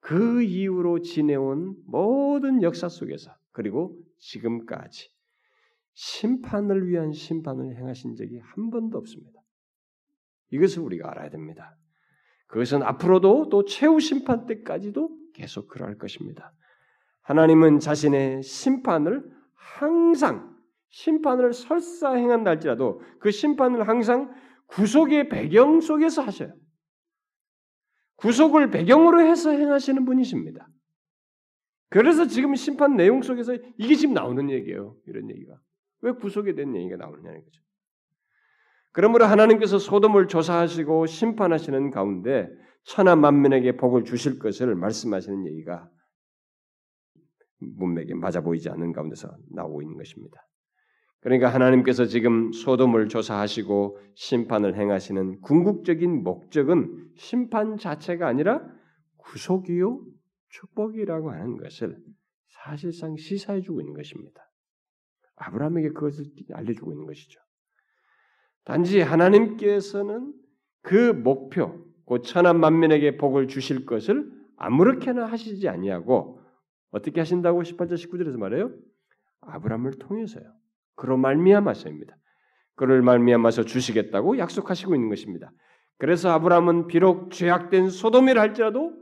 그 0.00 0.42
이후로 0.42 1.02
지내온 1.02 1.76
모든 1.86 2.62
역사 2.62 2.88
속에서 2.88 3.34
그리고 3.52 3.96
지금까지 4.18 5.10
심판을 5.94 6.88
위한 6.88 7.12
심판을 7.12 7.76
행하신 7.76 8.16
적이 8.16 8.38
한 8.38 8.70
번도 8.70 8.98
없습니다. 8.98 9.41
이것을 10.52 10.82
우리가 10.82 11.10
알아야 11.10 11.30
됩니다. 11.30 11.76
그것은 12.46 12.82
앞으로도 12.82 13.48
또 13.48 13.64
최후 13.64 13.98
심판 13.98 14.46
때까지도 14.46 15.10
계속 15.34 15.68
그러할 15.68 15.96
것입니다. 15.98 16.52
하나님은 17.22 17.80
자신의 17.80 18.42
심판을 18.42 19.24
항상 19.54 20.52
심판을 20.90 21.54
설사 21.54 22.12
행한다 22.12 22.50
할지라도 22.50 23.00
그 23.18 23.30
심판을 23.30 23.88
항상 23.88 24.32
구속의 24.66 25.30
배경 25.30 25.80
속에서 25.80 26.22
하셔요. 26.22 26.54
구속을 28.16 28.70
배경으로 28.70 29.20
해서 29.20 29.50
행하시는 29.50 30.04
분이십니다. 30.04 30.68
그래서 31.88 32.26
지금 32.26 32.54
심판 32.54 32.96
내용 32.96 33.22
속에서 33.22 33.54
이게 33.76 33.94
지금 33.94 34.14
나오는 34.14 34.48
얘기예요. 34.50 34.96
이런 35.06 35.28
얘기가. 35.30 35.58
왜 36.02 36.12
구속에 36.12 36.54
대한 36.54 36.74
얘기가 36.76 36.96
나오느냐는 36.96 37.42
거죠. 37.42 37.62
그러므로 38.92 39.24
하나님께서 39.24 39.78
소돔을 39.78 40.28
조사하시고 40.28 41.06
심판하시는 41.06 41.90
가운데 41.90 42.48
천하 42.84 43.16
만민에게 43.16 43.76
복을 43.76 44.04
주실 44.04 44.38
것을 44.38 44.74
말씀하시는 44.74 45.46
얘기가 45.46 45.88
문맥에 47.58 48.14
맞아 48.14 48.40
보이지 48.40 48.68
않는 48.70 48.92
가운데서 48.92 49.28
나오고 49.50 49.82
있는 49.82 49.96
것입니다. 49.96 50.36
그러니까 51.20 51.48
하나님께서 51.54 52.06
지금 52.06 52.52
소돔을 52.52 53.08
조사하시고 53.08 53.98
심판을 54.14 54.76
행하시는 54.76 55.40
궁극적인 55.40 56.24
목적은 56.24 57.12
심판 57.16 57.78
자체가 57.78 58.26
아니라 58.26 58.60
구속이요 59.18 60.04
축복이라고 60.48 61.30
하는 61.30 61.56
것을 61.56 61.96
사실상 62.48 63.16
시사해주고 63.16 63.80
있는 63.80 63.94
것입니다. 63.94 64.42
아브라함에게 65.36 65.90
그것을 65.90 66.24
알려주고 66.52 66.92
있는 66.92 67.06
것이죠. 67.06 67.40
단지 68.64 69.00
하나님께서는 69.00 70.32
그 70.82 71.12
목표, 71.12 71.84
곧 72.04 72.22
천한 72.22 72.60
만민에게 72.60 73.16
복을 73.16 73.48
주실 73.48 73.86
것을 73.86 74.30
아무렇게나 74.56 75.26
하시지 75.26 75.68
아니하고 75.68 76.40
어떻게 76.90 77.20
하신다고 77.20 77.62
18절 77.62 77.94
19절에서 77.94 78.38
말해요? 78.38 78.72
아브라함을 79.40 79.92
통해서요. 79.98 80.44
그로 80.94 81.16
말미암아서입니다. 81.16 82.16
그를 82.76 83.02
말미암아서 83.02 83.64
주시겠다고 83.64 84.38
약속하시고 84.38 84.94
있는 84.94 85.08
것입니다. 85.08 85.52
그래서 85.98 86.30
아브라함은 86.30 86.86
비록 86.86 87.30
죄악된 87.30 87.90
소돔이라 87.90 88.40
할지라도 88.40 88.92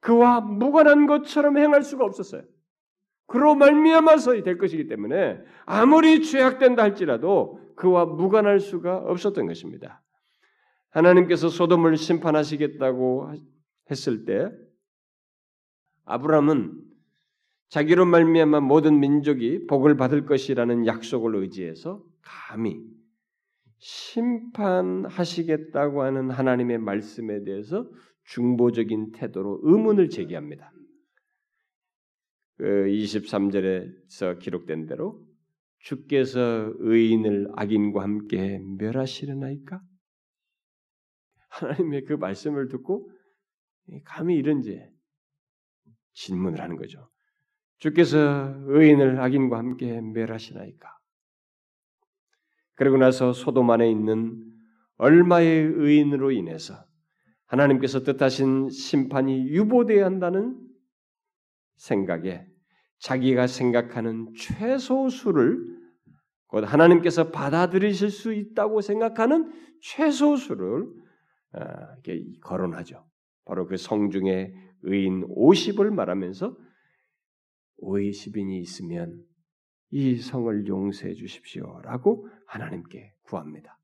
그와 0.00 0.40
무관한 0.40 1.06
것처럼 1.06 1.58
행할 1.58 1.82
수가 1.82 2.04
없었어요. 2.04 2.42
그로 3.26 3.54
말미암아서 3.54 4.42
될 4.42 4.58
것이기 4.58 4.86
때문에 4.86 5.40
아무리 5.64 6.22
죄악된다 6.22 6.82
할지라도 6.82 7.60
그와 7.76 8.06
무관할 8.06 8.58
수가 8.60 8.98
없었던 8.98 9.46
것입니다. 9.46 10.02
하나님께서 10.90 11.48
소돔을 11.48 11.96
심판하시겠다고 11.96 13.32
했을 13.90 14.24
때 14.24 14.48
아브라함은 16.04 16.82
자기로 17.68 18.06
말미암아 18.06 18.60
모든 18.60 19.00
민족이 19.00 19.66
복을 19.66 19.96
받을 19.96 20.24
것이라는 20.24 20.86
약속을 20.86 21.34
의지해서 21.36 22.00
감히 22.22 22.80
심판하시겠다고 23.78 26.02
하는 26.02 26.30
하나님의 26.30 26.78
말씀에 26.78 27.44
대해서 27.44 27.90
중보적인 28.24 29.12
태도로 29.12 29.60
의문을 29.62 30.08
제기합니다. 30.08 30.72
그 32.56 32.64
23절에서 32.64 34.38
기록된 34.38 34.86
대로 34.86 35.25
주께서 35.86 36.72
의인을 36.78 37.52
악인과 37.54 38.02
함께 38.02 38.58
멸하시려나이까? 38.76 39.80
하나님의 41.48 42.04
그 42.06 42.14
말씀을 42.14 42.68
듣고 42.68 43.08
감히 44.04 44.34
이런 44.34 44.62
제 44.62 44.90
질문을 46.14 46.60
하는 46.60 46.74
거죠. 46.74 47.08
주께서 47.78 48.52
의인을 48.66 49.20
악인과 49.20 49.56
함께 49.56 50.00
멸하시나이까? 50.00 50.88
그러고 52.74 52.96
나서 52.96 53.32
소돔 53.32 53.70
안에 53.70 53.88
있는 53.88 54.42
얼마의 54.96 55.66
의인으로 55.66 56.32
인해서 56.32 56.84
하나님께서 57.44 58.00
뜻하신 58.00 58.70
심판이 58.70 59.50
유보되어야 59.50 60.04
한다는 60.04 60.58
생각에 61.76 62.44
자기가 62.98 63.46
생각하는 63.46 64.32
최소수를 64.34 65.75
곧 66.56 66.64
하나님께서 66.64 67.32
받아들이실 67.32 68.08
수 68.08 68.32
있다고 68.32 68.80
생각하는 68.80 69.52
최소수를 69.82 70.86
어, 71.52 71.60
이렇게 72.02 72.24
거론하죠. 72.40 73.06
바로 73.44 73.66
그 73.66 73.76
성중의 73.76 74.54
의인 74.84 75.28
50을 75.28 75.90
말하면서 75.90 76.56
50인이 77.82 78.58
있으면 78.62 79.22
이 79.90 80.16
성을 80.16 80.66
용서해 80.66 81.12
주십시오라고 81.12 82.26
하나님께 82.46 83.12
구합니다. 83.24 83.78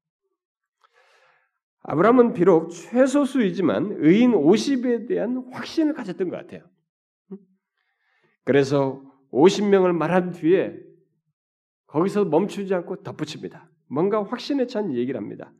아브라함은 1.82 2.32
비록 2.32 2.70
최소수이지만 2.70 3.96
의인 3.98 4.32
50에 4.32 5.06
대한 5.08 5.46
확신을 5.52 5.92
가졌던 5.92 6.30
것 6.30 6.36
같아요. 6.36 6.66
그래서 8.44 9.02
50명을 9.30 9.92
말한 9.92 10.30
뒤에 10.30 10.91
거기서 11.92 12.24
멈추지 12.24 12.74
않고 12.74 13.02
덧붙입니다. 13.02 13.68
뭔가 13.86 14.24
확신에 14.24 14.66
찬 14.66 14.94
얘기를 14.94 15.20
합니다. 15.20 15.52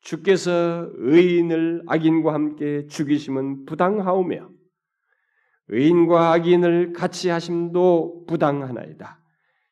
주께서 0.00 0.90
의인을 0.92 1.84
악인과 1.86 2.34
함께 2.34 2.86
죽이심은 2.86 3.64
부당하오며 3.64 4.50
의인과 5.68 6.32
악인을 6.32 6.92
같이 6.92 7.30
하심도 7.30 8.26
부당하나이다. 8.26 9.22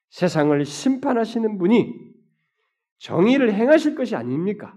세상을 0.09 0.65
심판하시는 0.65 1.59
분이 1.59 1.93
정의를 2.99 3.53
행하실 3.53 3.95
것이 3.95 4.17
아닙니까? 4.17 4.75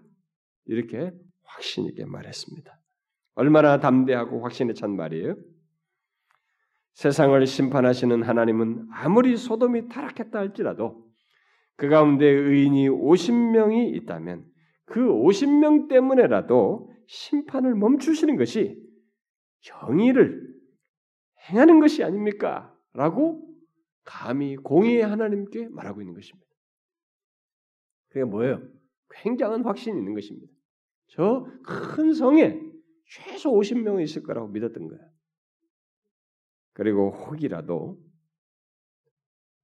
이렇게 0.66 1.12
확신 1.44 1.86
있게 1.86 2.04
말했습니다. 2.06 2.78
얼마나 3.36 3.80
담대하고 3.80 4.44
확신에 4.44 4.74
찬 4.74 4.98
말이에요? 4.98 5.38
세상을 6.96 7.46
심판하시는 7.48 8.22
하나님은 8.22 8.90
아무리 8.92 9.38
소돔이 9.38 9.88
타락했다 9.88 10.38
할지라도 10.38 11.11
그 11.82 11.90
가운데 11.90 12.28
의인이 12.28 12.90
50명이 12.90 13.96
있다면 13.96 14.46
그 14.86 15.00
50명 15.00 15.90
때문에라도 15.90 16.94
심판을 17.08 17.74
멈추시는 17.74 18.36
것이 18.38 18.80
정의를 19.62 20.48
행하는 21.50 21.80
것이 21.80 22.04
아닙니까? 22.04 22.72
라고 22.94 23.52
감히 24.04 24.58
공의의 24.58 25.02
하나님께 25.02 25.70
말하고 25.70 26.04
있는 26.04 26.14
것입니다. 26.14 26.48
그게 28.10 28.26
뭐예요? 28.26 28.62
굉장한 29.10 29.66
확신이 29.66 29.98
있는 29.98 30.14
것입니다. 30.14 30.54
저 31.08 31.48
큰 31.66 32.14
성에 32.14 32.62
최소 33.06 33.54
50명이 33.54 34.04
있을 34.04 34.22
거라고 34.22 34.50
믿었던 34.50 34.88
거예요. 34.88 35.04
그리고 36.74 37.10
혹이라도 37.10 37.98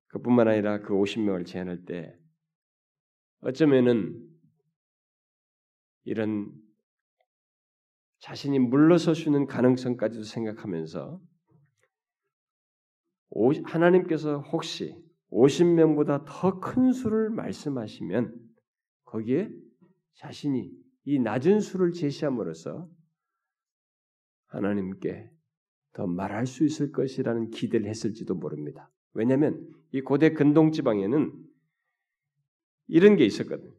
그뿐만 0.07 0.47
아니라 0.47 0.79
그 0.81 0.93
50명을 0.93 1.45
제한할 1.45 1.85
때 1.85 2.17
어쩌면은 3.41 4.27
이런 6.03 6.51
자신이 8.19 8.59
물러설 8.59 9.15
수 9.15 9.29
있는 9.29 9.45
가능성까지도 9.45 10.23
생각하면서 10.23 11.21
하나님께서 13.65 14.39
혹시 14.39 14.95
50명보다 15.31 16.23
더 16.25 16.59
큰 16.59 16.93
수를 16.93 17.29
말씀하시면 17.29 18.33
거기에 19.03 19.49
자신이 20.15 20.71
이 21.05 21.19
낮은 21.19 21.59
수를 21.59 21.91
제시함으로써 21.91 22.89
하나님께 24.47 25.29
더 25.93 26.07
말할 26.07 26.47
수 26.47 26.63
있을 26.65 26.91
것이라는 26.91 27.49
기대를 27.49 27.87
했을지도 27.87 28.35
모릅니다. 28.35 28.89
왜냐하면 29.17 29.67
이 29.91 30.01
고대 30.01 30.31
근동 30.31 30.71
지방에는 30.71 31.33
이런 32.87 33.15
게 33.15 33.25
있었거든. 33.25 33.73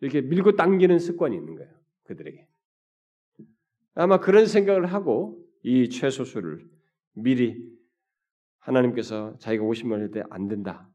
이렇게 0.00 0.22
밀고 0.22 0.56
당기는 0.56 0.98
습관이 0.98 1.36
있는 1.36 1.56
거예요. 1.56 1.70
그들에게. 2.04 2.48
아마 3.94 4.18
그런 4.18 4.46
생각을 4.46 4.86
하고 4.86 5.44
이 5.62 5.90
최소수를 5.90 6.66
미리 7.12 7.62
하나님께서 8.60 9.36
자기가 9.38 9.62
50명을 9.64 9.98
할 10.00 10.10
때 10.10 10.22
안 10.30 10.48
된다. 10.48 10.88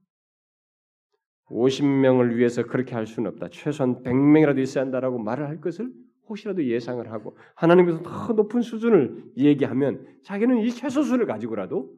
50명을 1.45 2.35
위해서 2.35 2.63
그렇게 2.63 2.95
할 2.95 3.05
수는 3.05 3.29
없다. 3.31 3.49
최소한 3.49 4.01
100명이라도 4.01 4.57
있어야 4.59 4.83
한다라고 4.83 5.19
말을 5.19 5.47
할 5.47 5.61
것을 5.61 5.93
혹시라도 6.27 6.65
예상을 6.65 7.11
하고 7.11 7.37
하나님께서 7.53 8.01
더 8.01 8.33
높은 8.33 8.63
수준을 8.63 9.33
얘기하면 9.37 10.19
자기는 10.23 10.61
이 10.61 10.71
최소수를 10.71 11.27
가지고라도 11.27 11.95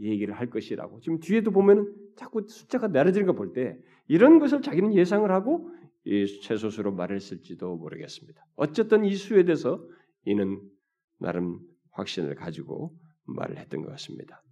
얘기를 0.00 0.34
할 0.34 0.50
것이라고. 0.50 1.00
지금 1.00 1.20
뒤에도 1.20 1.50
보면은 1.50 1.92
자꾸 2.16 2.44
숫자가 2.46 2.88
내려지는 2.88 3.26
거볼때 3.26 3.78
이런 4.08 4.38
것을 4.38 4.62
자기는 4.62 4.94
예상을 4.94 5.30
하고 5.30 5.70
이 6.04 6.26
최소수로 6.42 6.92
말했을지도 6.92 7.76
모르겠습니다. 7.76 8.44
어쨌든 8.56 9.04
이 9.04 9.14
수에 9.14 9.44
대해서 9.44 9.82
이는 10.24 10.60
나름 11.18 11.60
확신을 11.92 12.34
가지고 12.34 12.94
말을 13.24 13.58
했던 13.58 13.82
것 13.82 13.90
같습니다. 13.90 14.42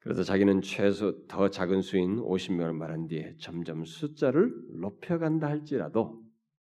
그래서 0.00 0.22
자기는 0.22 0.60
최소 0.60 1.26
더 1.26 1.48
작은 1.48 1.80
수인 1.80 2.16
50명을 2.16 2.72
말한 2.74 3.06
뒤에 3.06 3.36
점점 3.38 3.84
숫자를 3.84 4.52
높여간다 4.78 5.46
할지라도 5.46 6.22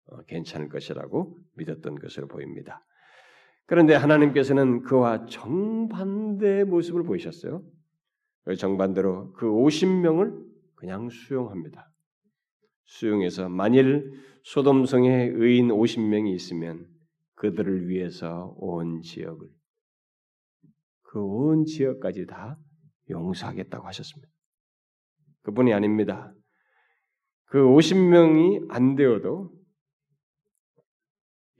어, 0.05 0.23
괜찮을 0.23 0.69
것이라고 0.69 1.37
믿었던 1.55 1.99
것으로 1.99 2.27
보입니다. 2.27 2.83
그런데 3.69 3.93
하나님께서는 3.93 4.81
그와 4.81 5.27
정반대의 5.27 6.65
모습을 6.65 7.03
보이셨어요. 7.03 7.63
정반대로 8.57 9.31
그 9.33 9.45
50명을 9.45 10.43
그냥 10.73 11.07
수용합니다. 11.09 11.87
수용해서 12.85 13.47
만일 13.47 14.11
소돔성에 14.41 15.33
의인 15.35 15.67
50명이 15.67 16.33
있으면 16.33 16.87
그들을 17.35 17.87
위해서 17.89 18.55
온 18.57 19.01
지역을 19.03 19.47
그 21.03 21.19
온 21.23 21.63
지역까지 21.65 22.25
다 22.25 22.57
용서하겠다고 23.07 23.85
하셨습니다. 23.85 24.33
그뿐이 25.43 25.75
아닙니다. 25.75 26.33
그 27.45 27.59
50명이 27.59 28.65
안 28.71 28.95
되어도 28.95 29.51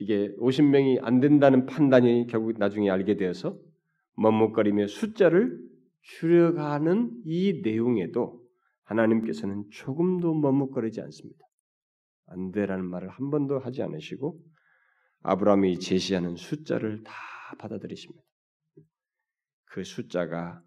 이게 0.00 0.34
50명이 0.36 0.98
안 1.02 1.20
된다는 1.20 1.66
판단이 1.66 2.26
결국 2.26 2.58
나중에 2.58 2.90
알게 2.90 3.16
되어서 3.16 3.58
머뭇거리며 4.16 4.86
숫자를 4.86 5.60
줄여가는 6.00 7.22
이 7.26 7.60
내용에도 7.62 8.42
하나님께서는 8.84 9.68
조금도 9.70 10.34
머뭇거리지 10.34 11.02
않습니다. 11.02 11.46
안 12.28 12.50
되라는 12.50 12.86
말을 12.86 13.10
한 13.10 13.30
번도 13.30 13.58
하지 13.58 13.82
않으시고 13.82 14.40
아브라함이 15.22 15.78
제시하는 15.78 16.34
숫자를 16.36 17.02
다 17.04 17.12
받아들이십니다. 17.58 18.24
그 19.66 19.84
숫자가 19.84 20.62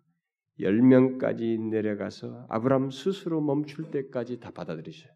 10명까지 0.59 1.59
내려가서 1.71 2.45
아브람 2.49 2.91
스스로 2.91 3.41
멈출 3.41 3.89
때까지 3.89 4.39
다 4.39 4.51
받아들이셔요. 4.51 5.11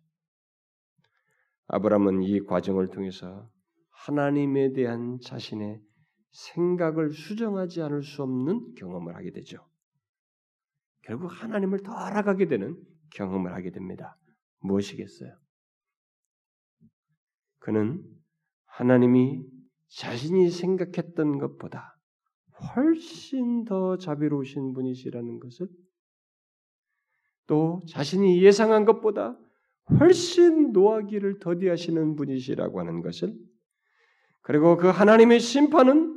아브람은 1.67 2.23
이 2.23 2.39
과정을 2.39 2.88
통해서 2.88 3.47
하나님에 4.08 4.72
대한 4.72 5.20
자신의 5.20 5.82
생각을 6.32 7.12
수정하지 7.12 7.82
않을 7.82 8.04
수 8.04 8.24
없는 8.24 8.76
경험을 8.76 9.15
하게 9.15 9.32
되죠. 9.32 9.58
결국 11.02 11.28
하나님을 11.28 11.80
더 11.84 11.91
알아가게 11.91 12.48
되는 12.48 12.82
경험을 13.15 13.54
하게 13.54 13.72
됩니다. 13.72 14.17
무엇이겠어요? 14.60 15.36
그는 17.60 18.02
하나님이 18.65 19.46
자신이 19.89 20.52
생각했던 20.52 21.38
것보다 21.39 21.98
훨씬 22.76 23.65
더 23.65 23.98
자비로우신 23.98 24.72
분이시라는 24.72 25.39
것을 25.39 25.67
또 27.46 27.82
자신이 27.89 28.41
예상한 28.41 28.86
것보다 28.86 29.38
훨씬 30.00 30.72
노하기를 30.72 31.39
더디하시는 31.39 32.15
분이시라고 32.15 32.80
하는 32.80 33.02
것을 33.02 33.47
그리고 34.41 34.78
그 34.78 34.88
하나님의 34.88 35.39
심판은 35.39 36.15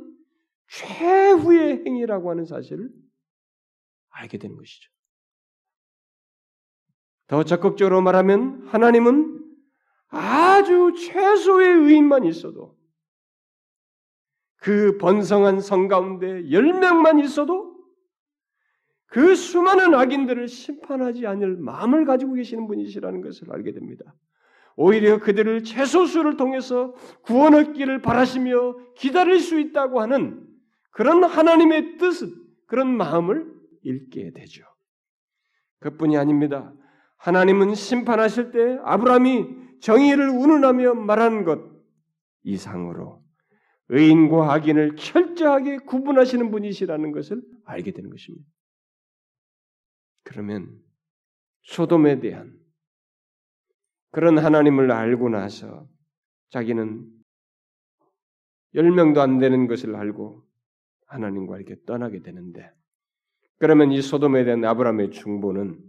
최후의 0.67 1.83
행위라고 1.85 2.29
하는 2.29 2.45
사실을 2.45 2.89
알게 4.09 4.37
되는 4.37 4.55
것이죠. 4.55 4.89
더 7.27 7.43
적극적으로 7.43 8.01
말하면 8.01 8.67
하나님은 8.67 9.41
아주 10.07 10.93
최소의 10.93 11.85
의인만 11.85 12.25
있어도 12.25 12.77
그 14.57 14.97
번성한 14.97 15.59
성 15.61 15.87
가운데 15.87 16.43
10명만 16.43 17.23
있어도 17.23 17.71
그 19.07 19.35
수많은 19.35 19.93
악인들을 19.93 20.47
심판하지 20.47 21.27
않을 21.27 21.57
마음을 21.57 22.05
가지고 22.05 22.33
계시는 22.33 22.67
분이시라는 22.67 23.21
것을 23.21 23.51
알게 23.51 23.73
됩니다. 23.73 24.15
오히려 24.75 25.19
그들을 25.19 25.63
최소수를 25.63 26.37
통해서 26.37 26.93
구원 27.21 27.53
얻기를 27.53 28.01
바라시며 28.01 28.77
기다릴 28.95 29.39
수 29.39 29.59
있다고 29.59 30.01
하는 30.01 30.47
그런 30.91 31.23
하나님의 31.23 31.97
뜻, 31.97 32.15
그런 32.67 32.95
마음을 32.95 33.53
읽게 33.83 34.31
되죠. 34.31 34.63
그뿐이 35.79 36.17
아닙니다. 36.17 36.73
하나님은 37.17 37.75
심판하실 37.75 38.51
때 38.51 38.79
아브라함이 38.83 39.79
정의를 39.81 40.29
운운하며 40.29 40.93
말한 40.95 41.43
것 41.43 41.59
이상으로 42.43 43.21
의인과 43.89 44.53
악인을 44.53 44.95
철저하게 44.95 45.79
구분하시는 45.79 46.49
분이시라는 46.49 47.11
것을 47.11 47.41
알게 47.65 47.91
되는 47.91 48.09
것입니다. 48.09 48.47
그러면 50.23 50.79
소돔에 51.63 52.19
대한 52.19 52.60
그런 54.11 54.37
하나님을 54.37 54.91
알고 54.91 55.29
나서 55.29 55.87
자기는 56.49 57.09
열 58.75 58.91
명도 58.91 59.21
안 59.21 59.39
되는 59.39 59.67
것을 59.67 59.95
알고 59.95 60.43
하나님과 61.07 61.57
이렇게 61.57 61.75
떠나게 61.85 62.21
되는데 62.21 62.71
그러면 63.57 63.91
이 63.91 64.01
소돔에 64.01 64.43
대한 64.43 64.63
아브라함의 64.65 65.11
중보는 65.11 65.79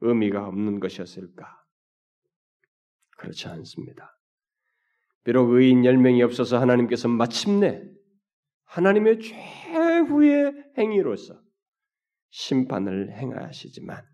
의미가 0.00 0.46
없는 0.46 0.80
것이었을까? 0.80 1.46
그렇지 3.16 3.48
않습니다. 3.48 4.18
비록 5.24 5.50
의인 5.50 5.82
10명이 5.82 6.22
없어서 6.22 6.60
하나님께서 6.60 7.08
마침내 7.08 7.82
하나님의 8.64 9.20
최후의 9.20 10.72
행위로서 10.76 11.40
심판을 12.30 13.12
행하시지만 13.12 14.13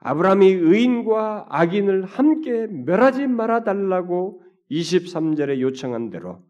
아브라함이 0.00 0.46
의인과 0.46 1.46
악인을 1.48 2.04
함께 2.04 2.66
멸하지 2.66 3.26
말아 3.26 3.64
달라고 3.64 4.42
23절에 4.70 5.60
요청한 5.60 6.10
대로 6.10 6.42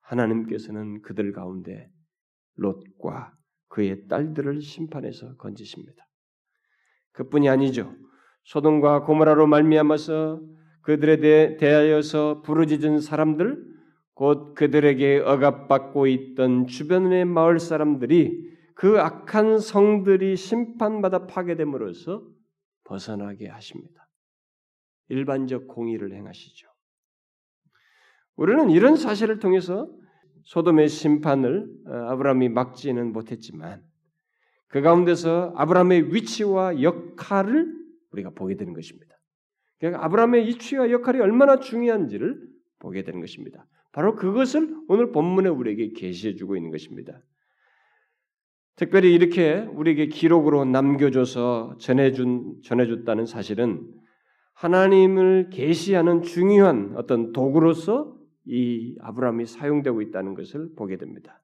하나님께서는 0.00 1.02
그들 1.02 1.32
가운데 1.32 1.88
롯과 2.56 3.32
그의 3.68 4.08
딸들을 4.08 4.60
심판해서 4.60 5.36
건지십니다. 5.36 6.06
그뿐이 7.12 7.48
아니죠. 7.48 7.94
소돔과 8.44 9.04
고모라로 9.04 9.46
말미암아서 9.46 10.40
그들에 10.82 11.56
대하여서 11.56 12.42
부르짖은 12.42 13.00
사람들, 13.00 13.64
곧 14.14 14.54
그들에게 14.54 15.18
억압받고 15.18 16.06
있던 16.06 16.66
주변의 16.66 17.24
마을 17.24 17.58
사람들이 17.58 18.46
그 18.74 19.00
악한 19.00 19.58
성들이 19.58 20.36
심판받아 20.36 21.26
파괴됨으로써 21.26 22.22
벗어나게 22.86 23.48
하십니다. 23.48 24.08
일반적 25.08 25.68
공의를 25.68 26.12
행하시죠. 26.12 26.68
우리는 28.36 28.70
이런 28.70 28.96
사실을 28.96 29.38
통해서 29.38 29.90
소돔의 30.44 30.88
심판을 30.88 31.68
어, 31.86 31.92
아브라함이 32.10 32.48
막지는 32.50 33.12
못했지만 33.12 33.82
그 34.68 34.80
가운데서 34.80 35.54
아브라함의 35.56 36.14
위치와 36.14 36.82
역할을 36.82 37.74
우리가 38.12 38.30
보게 38.30 38.56
되는 38.56 38.72
것입니다. 38.72 39.16
그러니까 39.78 40.04
아브라함의 40.04 40.48
이치와 40.48 40.90
역할이 40.90 41.20
얼마나 41.20 41.58
중요한지를 41.58 42.40
보게 42.78 43.02
되는 43.02 43.20
것입니다. 43.20 43.66
바로 43.92 44.14
그것을 44.14 44.76
오늘 44.88 45.12
본문에 45.12 45.48
우리에게 45.48 45.92
계시해 45.92 46.34
주고 46.34 46.56
있는 46.56 46.70
것입니다. 46.70 47.20
특별히 48.76 49.14
이렇게 49.14 49.66
우리에게 49.72 50.06
기록으로 50.06 50.66
남겨줘서 50.66 51.76
전해준 51.78 52.60
전해줬다는 52.62 53.24
사실은 53.24 53.82
하나님을 54.52 55.48
계시하는 55.50 56.22
중요한 56.22 56.92
어떤 56.96 57.32
도구로서 57.32 58.14
이 58.44 58.96
아브라함이 59.00 59.46
사용되고 59.46 60.02
있다는 60.02 60.34
것을 60.34 60.70
보게 60.76 60.98
됩니다. 60.98 61.42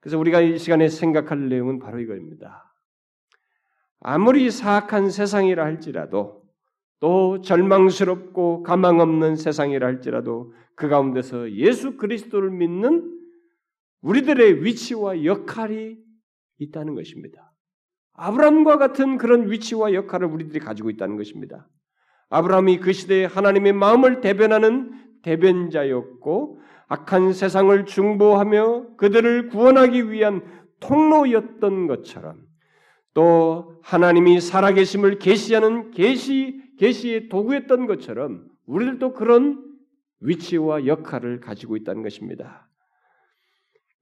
그래서 0.00 0.18
우리가 0.18 0.40
이 0.40 0.58
시간에 0.58 0.88
생각할 0.88 1.48
내용은 1.48 1.78
바로 1.78 2.00
이거입니다. 2.00 2.74
아무리 4.00 4.50
사악한 4.50 5.10
세상이라 5.10 5.64
할지라도 5.64 6.42
또 6.98 7.40
절망스럽고 7.40 8.64
가망 8.64 8.98
없는 9.00 9.36
세상이라 9.36 9.86
할지라도 9.86 10.52
그 10.74 10.88
가운데서 10.88 11.52
예수 11.52 11.96
그리스도를 11.96 12.50
믿는 12.50 13.16
우리들의 14.00 14.64
위치와 14.64 15.24
역할이 15.24 15.98
있다는 16.62 16.94
것입니다. 16.94 17.52
아브라함과 18.14 18.78
같은 18.78 19.18
그런 19.18 19.50
위치와 19.50 19.94
역할을 19.94 20.28
우리들이 20.28 20.60
가지고 20.60 20.90
있다는 20.90 21.16
것입니다. 21.16 21.68
아브라함이 22.30 22.78
그 22.78 22.92
시대에 22.92 23.24
하나님의 23.24 23.72
마음을 23.72 24.20
대변하는 24.20 24.92
대변자였고 25.22 26.60
악한 26.88 27.32
세상을 27.32 27.84
중보하며 27.86 28.96
그들을 28.96 29.48
구원하기 29.48 30.10
위한 30.10 30.42
통로였던 30.80 31.86
것처럼 31.86 32.40
또 33.14 33.80
하나님이 33.82 34.40
살아계심을 34.40 35.18
계시하는 35.18 35.90
계시 35.90 36.60
계시의 36.78 37.28
도구였던 37.28 37.86
것처럼 37.86 38.46
우리들도 38.66 39.12
그런 39.12 39.62
위치와 40.20 40.86
역할을 40.86 41.40
가지고 41.40 41.76
있다는 41.76 42.02
것입니다. 42.02 42.68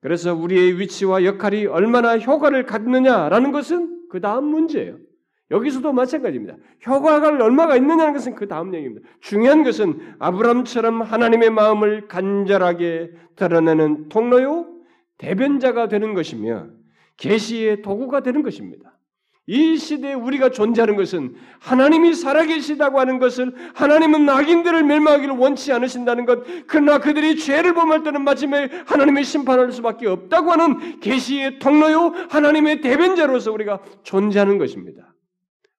그래서 0.01 0.35
우리의 0.35 0.79
위치와 0.81 1.25
역할이 1.25 1.67
얼마나 1.67 2.19
효과를 2.19 2.65
갖느냐라는 2.65 3.53
것은 3.53 4.09
그 4.09 4.21
다음 4.21 4.47
문제예요. 4.47 4.97
여기서도 5.51 5.93
마찬가지입니다. 5.93 6.57
효과가 6.87 7.45
얼마가 7.45 7.77
있느냐는 7.77 8.13
것은 8.13 8.35
그 8.35 8.47
다음 8.47 8.73
얘기입니다. 8.75 9.07
중요한 9.21 9.65
것은 9.65 10.15
아브람처럼 10.19 11.03
하나님의 11.03 11.51
마음을 11.51 12.07
간절하게 12.07 13.13
드러내는 13.37 14.09
통로요 14.09 14.67
대변자가 15.19 15.89
되는 15.89 16.15
것이며 16.15 16.69
계시의 17.17 17.83
도구가 17.83 18.23
되는 18.23 18.43
것입니다. 18.43 18.97
이 19.47 19.77
시대에 19.77 20.15
우리가 20.15 20.51
존재하는 20.51 20.97
것은 20.97 21.35
하나님이 21.59 22.15
살아계시다고 22.15 23.01
하는 23.01 23.19
것을 23.19 23.53
하나님은 23.75 24.29
악인들을 24.29 24.85
멸망하기를 24.85 25.37
원치 25.37 25.73
않으신다는 25.73 26.25
것, 26.25 26.45
그러나 26.67 26.99
그들이 26.99 27.37
죄를 27.37 27.75
범할 27.75 28.03
때는 28.03 28.23
마침에 28.23 28.71
하나님의 28.87 29.25
심판할 29.25 29.73
수밖에 29.73 30.07
없다고 30.07 30.53
하는 30.53 31.01
계시의 31.01 31.59
통로요 31.59 32.15
하나님의 32.29 32.81
대변자로서 32.81 33.51
우리가 33.53 33.81
존재하는 34.03 34.59
것입니다. 34.59 35.15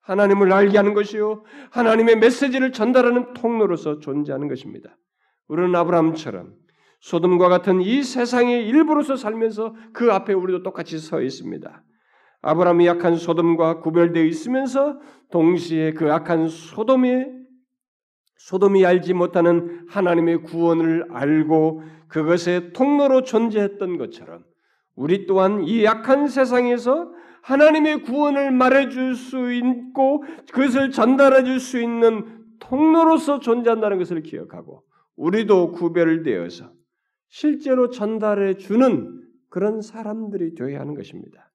하나님을 0.02 0.52
알게 0.52 0.78
하는 0.78 0.94
것이요 0.94 1.44
하나님의 1.70 2.18
메시지를 2.18 2.72
전달하는 2.74 3.34
통로로서 3.34 4.00
존재하는 4.00 4.48
것입니다. 4.48 4.98
우리는 5.48 5.74
아브라함처럼 5.76 6.54
소돔과 7.02 7.50
같은 7.50 7.82
이 7.82 8.04
세상의 8.04 8.68
일부로서 8.68 9.16
살면서 9.16 9.76
그 9.94 10.12
앞에 10.12 10.34
우리도 10.34 10.64
똑같이 10.64 10.98
서 10.98 11.22
있습니다. 11.22 11.84
아브라함이 12.42 12.88
약한 12.88 13.16
소돔과 13.16 13.80
구별되어 13.80 14.24
있으면서 14.24 15.00
동시에 15.30 15.94
그 15.94 16.12
악한 16.12 16.48
소돔의 16.48 17.42
소돔이 18.38 18.86
알지 18.86 19.14
못하는 19.14 19.86
하나님의 19.88 20.44
구원을 20.44 21.08
알고 21.12 21.84
그것의 22.08 22.74
통로로 22.74 23.24
존재했던 23.24 23.98
것처럼 23.98 24.44
우리 24.96 25.28
또한 25.28 25.64
이 25.64 25.84
약한 25.84 26.28
세상에서 26.28 27.12
하나님의 27.44 28.04
구원을 28.04 28.52
말해줄 28.52 29.16
수 29.16 29.52
있고 29.54 30.24
그것을 30.52 30.92
전달해 30.92 31.44
줄 31.44 31.60
수 31.60 31.80
있는 31.80 32.42
통로로서 32.60 33.40
존재한다는 33.40 33.98
것을 33.98 34.22
기억하고 34.22 34.84
우리도 35.16 35.72
구별되어서 35.72 36.72
실제로 37.30 37.90
전달해 37.90 38.56
주는 38.56 39.22
그런 39.50 39.82
사람들이 39.82 40.56
되어야 40.56 40.80
하는 40.80 40.96
것입니다. 40.96 41.51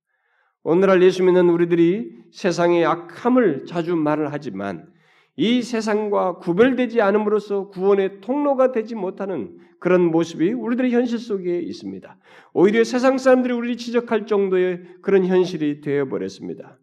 오늘날 0.68 1.00
예수 1.00 1.22
믿는 1.22 1.48
우리들이 1.48 2.10
세상의 2.32 2.84
악함을 2.84 3.66
자주 3.66 3.94
말을 3.94 4.32
하지만 4.32 4.88
이 5.36 5.62
세상과 5.62 6.38
구별되지 6.38 7.00
않음으로써 7.02 7.68
구원의 7.68 8.20
통로가 8.20 8.72
되지 8.72 8.96
못하는 8.96 9.58
그런 9.78 10.02
모습이 10.10 10.52
우리들의 10.52 10.90
현실 10.90 11.20
속에 11.20 11.60
있습니다. 11.60 12.18
오히려 12.52 12.82
세상 12.82 13.16
사람들이 13.16 13.54
우리를 13.54 13.76
지적할 13.76 14.26
정도의 14.26 14.82
그런 15.02 15.24
현실이 15.24 15.82
되어버렸습니다. 15.82 16.80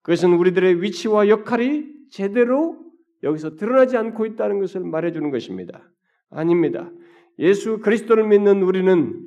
그것은 0.00 0.32
우리들의 0.32 0.80
위치와 0.82 1.28
역할이 1.28 1.88
제대로 2.10 2.78
여기서 3.22 3.56
드러나지 3.56 3.98
않고 3.98 4.24
있다는 4.24 4.60
것을 4.60 4.80
말해주는 4.80 5.30
것입니다. 5.30 5.82
아닙니다. 6.30 6.90
예수 7.38 7.80
그리스도를 7.80 8.26
믿는 8.28 8.62
우리는 8.62 9.26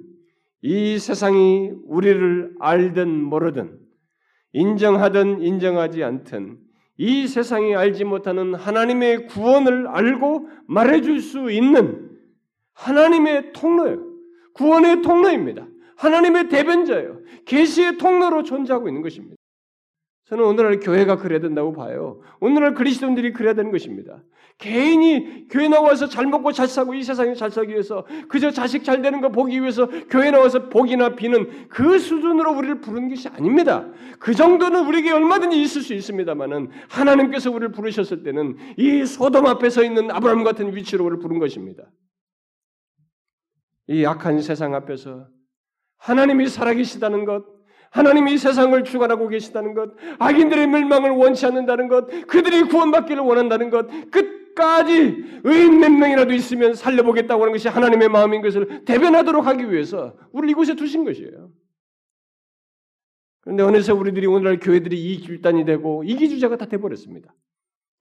이 0.63 0.97
세상이 0.97 1.73
우리를 1.85 2.55
알든 2.59 3.21
모르든 3.21 3.82
인정하든 4.53 5.41
인정하지 5.41 6.03
않든 6.03 6.57
이 6.97 7.27
세상이 7.27 7.75
알지 7.75 8.05
못하는 8.05 8.53
하나님의 8.53 9.27
구원을 9.27 9.87
알고 9.87 10.47
말해줄 10.67 11.19
수 11.19 11.51
있는 11.51 12.11
하나님의 12.73 13.53
통로예요. 13.53 14.13
구원의 14.53 15.01
통로입니다. 15.01 15.67
하나님의 15.97 16.49
대변자예요. 16.49 17.19
계시의 17.45 17.97
통로로 17.97 18.43
존재하고 18.43 18.87
있는 18.87 19.01
것입니다. 19.01 19.35
저는 20.25 20.45
오늘날 20.45 20.79
교회가 20.79 21.17
그래야 21.17 21.39
된다고 21.39 21.73
봐요. 21.73 22.21
오늘날 22.39 22.73
그리스도인들이 22.73 23.33
그래야 23.33 23.53
되는 23.53 23.71
것입니다. 23.71 24.23
개인이 24.57 25.47
교회 25.49 25.67
나와서 25.67 26.07
잘 26.07 26.27
먹고 26.27 26.53
잘 26.53 26.67
사고 26.67 26.93
이 26.93 27.03
세상에 27.03 27.33
잘 27.33 27.51
살기 27.51 27.73
위해서 27.73 28.05
그저 28.29 28.51
자식 28.51 28.83
잘 28.85 29.01
되는 29.01 29.19
거 29.19 29.29
보기 29.29 29.59
위해서 29.59 29.87
교회 30.09 30.31
나와서 30.31 30.69
복이나 30.69 31.15
비는 31.15 31.67
그 31.67 31.99
수준으로 31.99 32.55
우리를 32.57 32.79
부르는 32.79 33.09
것이 33.09 33.27
아닙니다. 33.27 33.89
그 34.19 34.33
정도는 34.33 34.85
우리에게 34.85 35.11
얼마든지 35.11 35.61
있을 35.61 35.81
수 35.81 35.93
있습니다만은 35.93 36.69
하나님께서 36.87 37.51
우리를 37.51 37.71
부르셨을 37.71 38.23
때는 38.23 38.55
이 38.77 39.05
소돔 39.05 39.45
앞에 39.45 39.69
서 39.69 39.83
있는 39.83 40.09
아브라함 40.09 40.43
같은 40.43 40.73
위치로 40.73 41.03
우리를 41.05 41.19
부른 41.19 41.39
것입니다. 41.39 41.83
이 43.87 44.05
악한 44.05 44.41
세상 44.41 44.73
앞에서 44.75 45.27
하나님이 45.97 46.47
살아계시다는 46.47 47.25
것, 47.25 47.45
하나님이 47.93 48.39
세상을 48.39 48.83
주관하고 48.83 49.27
계시다는 49.27 49.75
것, 49.75 49.91
악인들의 50.17 50.67
멸망을 50.67 51.11
원치 51.11 51.45
않는다는 51.45 51.87
것, 51.87 52.07
그들이 52.25 52.63
구원받기를 52.63 53.21
원한다는 53.21 53.69
것, 53.69 53.87
끝까지 54.09 55.41
의인 55.43 55.79
몇 55.79 55.91
명이라도 55.91 56.33
있으면 56.33 56.73
살려보겠다고 56.73 57.43
하는 57.43 57.53
것이 57.53 57.67
하나님의 57.67 58.09
마음인 58.09 58.41
것을 58.41 58.83
대변하도록 58.85 59.45
하기 59.45 59.71
위해서 59.71 60.15
우리를 60.31 60.49
이곳에 60.49 60.73
두신 60.75 61.05
것이에요. 61.05 61.51
그런데 63.41 63.61
어느새 63.61 63.91
우리들이 63.91 64.25
오늘날 64.25 64.59
교회들이 64.59 64.99
이 64.99 65.17
길단이 65.17 65.63
되고 65.63 66.03
이기주자가 66.03 66.57
다 66.57 66.65
돼버렸습니다. 66.65 67.31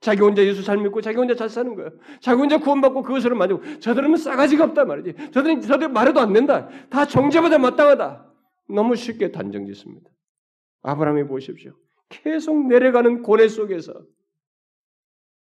자기 0.01 0.22
혼자 0.22 0.43
예수 0.43 0.62
잘 0.62 0.78
믿고 0.78 1.03
자기 1.03 1.18
혼자 1.18 1.34
잘 1.34 1.51
사는 1.51 1.74
거예요. 1.74 1.90
자기 2.20 2.40
혼자 2.40 2.57
구원받고 2.57 3.03
그것으로 3.03 3.36
만들고 3.36 3.78
저들은 3.80 4.16
싸가지가 4.16 4.64
없단 4.64 4.88
말이지. 4.88 5.30
저들은 5.32 5.61
저들 5.61 5.90
말해도 5.90 6.18
안 6.18 6.32
된다. 6.32 6.68
다 6.88 7.05
정죄받아 7.05 7.59
마땅하다. 7.59 8.32
너무 8.73 8.97
쉽게 8.97 9.31
단정 9.31 9.66
짓습니다. 9.66 10.11
아브라함이 10.83 11.29
보십시오. 11.29 11.77
계속 12.09 12.66
내려가는 12.66 13.23
고뇌 13.23 13.49
속에서 13.49 13.95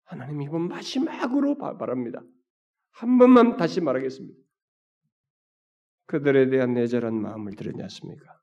하나님 0.05 0.43
이번 0.43 0.69
마지막으로 0.69 1.57
바랍니다. 1.57 2.23
한 2.91 3.19
번만 3.19 3.57
다시 3.57 3.81
말하겠습니다. 3.81 4.39
그들에 6.07 6.51
대한 6.51 6.75
내절한 6.75 7.15
마음을 7.15 7.55
들었지 7.57 7.81
않습니까? 7.83 8.39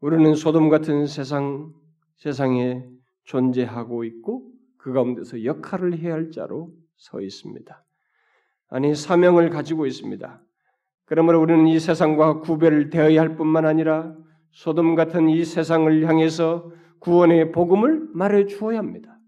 우리는 0.00 0.34
소돔 0.34 0.70
같은 0.70 1.06
세상 1.06 1.72
세상에 2.16 2.88
존재하고 3.24 4.04
있고 4.04 4.50
그 4.78 4.92
가운데서 4.92 5.44
역할을 5.44 5.98
해야 5.98 6.14
할 6.14 6.30
자로 6.30 6.74
서 6.96 7.20
있습니다. 7.20 7.84
아니 8.68 8.94
사명을 8.94 9.50
가지고 9.50 9.86
있습니다. 9.86 10.43
그러므로 11.06 11.40
우리는 11.40 11.66
이 11.66 11.78
세상과 11.78 12.40
구별되어야 12.40 13.20
할 13.20 13.36
뿐만 13.36 13.66
아니라 13.66 14.14
소돔 14.52 14.94
같은 14.94 15.28
이 15.28 15.44
세상을 15.44 16.06
향해서 16.06 16.70
구원의 17.00 17.52
복음을 17.52 18.08
말해 18.14 18.46
주어야 18.46 18.78
합니다. 18.78 19.18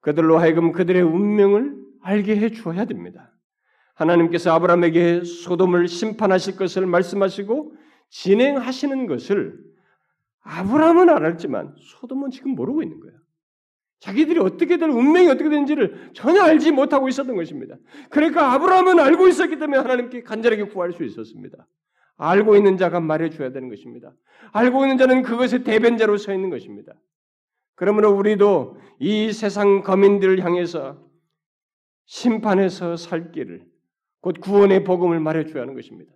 그들로 0.00 0.38
하여금 0.38 0.72
그들의 0.72 1.02
운명을 1.02 1.76
알게 2.02 2.36
해 2.36 2.50
주어야 2.50 2.84
됩니다. 2.84 3.32
하나님께서 3.94 4.52
아브라함에게 4.52 5.24
소돔을 5.24 5.88
심판하실 5.88 6.56
것을 6.56 6.86
말씀하시고 6.86 7.74
진행하시는 8.10 9.06
것을 9.06 9.58
아브라함은 10.42 11.08
알았지만 11.08 11.76
소돔은 11.78 12.30
지금 12.30 12.54
모르고 12.54 12.82
있는 12.82 13.00
거예요. 13.00 13.21
자기들이 14.02 14.40
어떻게 14.40 14.78
될 14.78 14.90
운명이 14.90 15.28
어떻게 15.28 15.48
되는지를 15.48 16.10
전혀 16.12 16.42
알지 16.42 16.72
못하고 16.72 17.08
있었던 17.08 17.36
것입니다. 17.36 17.76
그러니까 18.10 18.52
아브라함은 18.52 18.98
알고 18.98 19.28
있었기 19.28 19.60
때문에 19.60 19.78
하나님께 19.78 20.24
간절하게 20.24 20.64
구할 20.64 20.92
수 20.92 21.04
있었습니다. 21.04 21.68
알고 22.16 22.56
있는 22.56 22.76
자가 22.76 22.98
말해 22.98 23.30
줘야 23.30 23.52
되는 23.52 23.68
것입니다. 23.68 24.12
알고 24.50 24.84
있는 24.84 24.98
자는 24.98 25.22
그것의 25.22 25.62
대변자로 25.62 26.16
서 26.16 26.34
있는 26.34 26.50
것입니다. 26.50 26.94
그러므로 27.76 28.10
우리도 28.10 28.76
이 28.98 29.32
세상 29.32 29.82
거민들을 29.82 30.44
향해서 30.44 31.00
심판에서 32.06 32.96
살 32.96 33.30
길을 33.30 33.64
곧 34.20 34.40
구원의 34.40 34.82
복음을 34.82 35.20
말해줘야 35.20 35.62
하는 35.62 35.74
것입니다. 35.74 36.12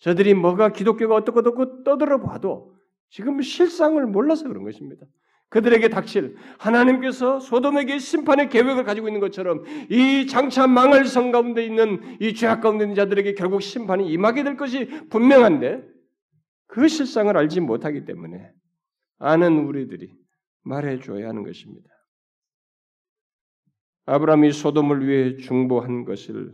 저들이 0.00 0.34
뭐가 0.34 0.68
기독교가 0.68 1.14
어떻고 1.14 1.40
어떻고 1.40 1.82
떠들어 1.82 2.20
봐도 2.20 2.76
지금 3.08 3.40
실상을 3.40 4.04
몰라서 4.06 4.46
그런 4.48 4.64
것입니다. 4.64 5.06
그들에게 5.48 5.88
닥칠 5.88 6.36
하나님께서 6.58 7.38
소돔에게 7.38 7.98
심판의 7.98 8.48
계획을 8.48 8.84
가지고 8.84 9.08
있는 9.08 9.20
것처럼 9.20 9.64
이 9.90 10.26
장차 10.26 10.66
망할 10.66 11.04
성 11.06 11.30
가운데 11.30 11.64
있는 11.64 12.00
이 12.20 12.34
죄악 12.34 12.60
가운데 12.62 12.84
있는 12.84 12.96
자들에게 12.96 13.34
결국 13.34 13.62
심판이 13.62 14.10
임하게 14.10 14.42
될 14.42 14.56
것이 14.56 14.86
분명한데 15.08 15.82
그 16.66 16.88
실상을 16.88 17.34
알지 17.36 17.60
못하기 17.60 18.04
때문에 18.04 18.50
아는 19.18 19.66
우리들이 19.66 20.12
말해줘야 20.62 21.28
하는 21.28 21.44
것입니다. 21.44 21.88
아브라함이 24.06 24.52
소돔을 24.52 25.06
위해 25.06 25.36
중보한 25.36 26.04
것을 26.04 26.52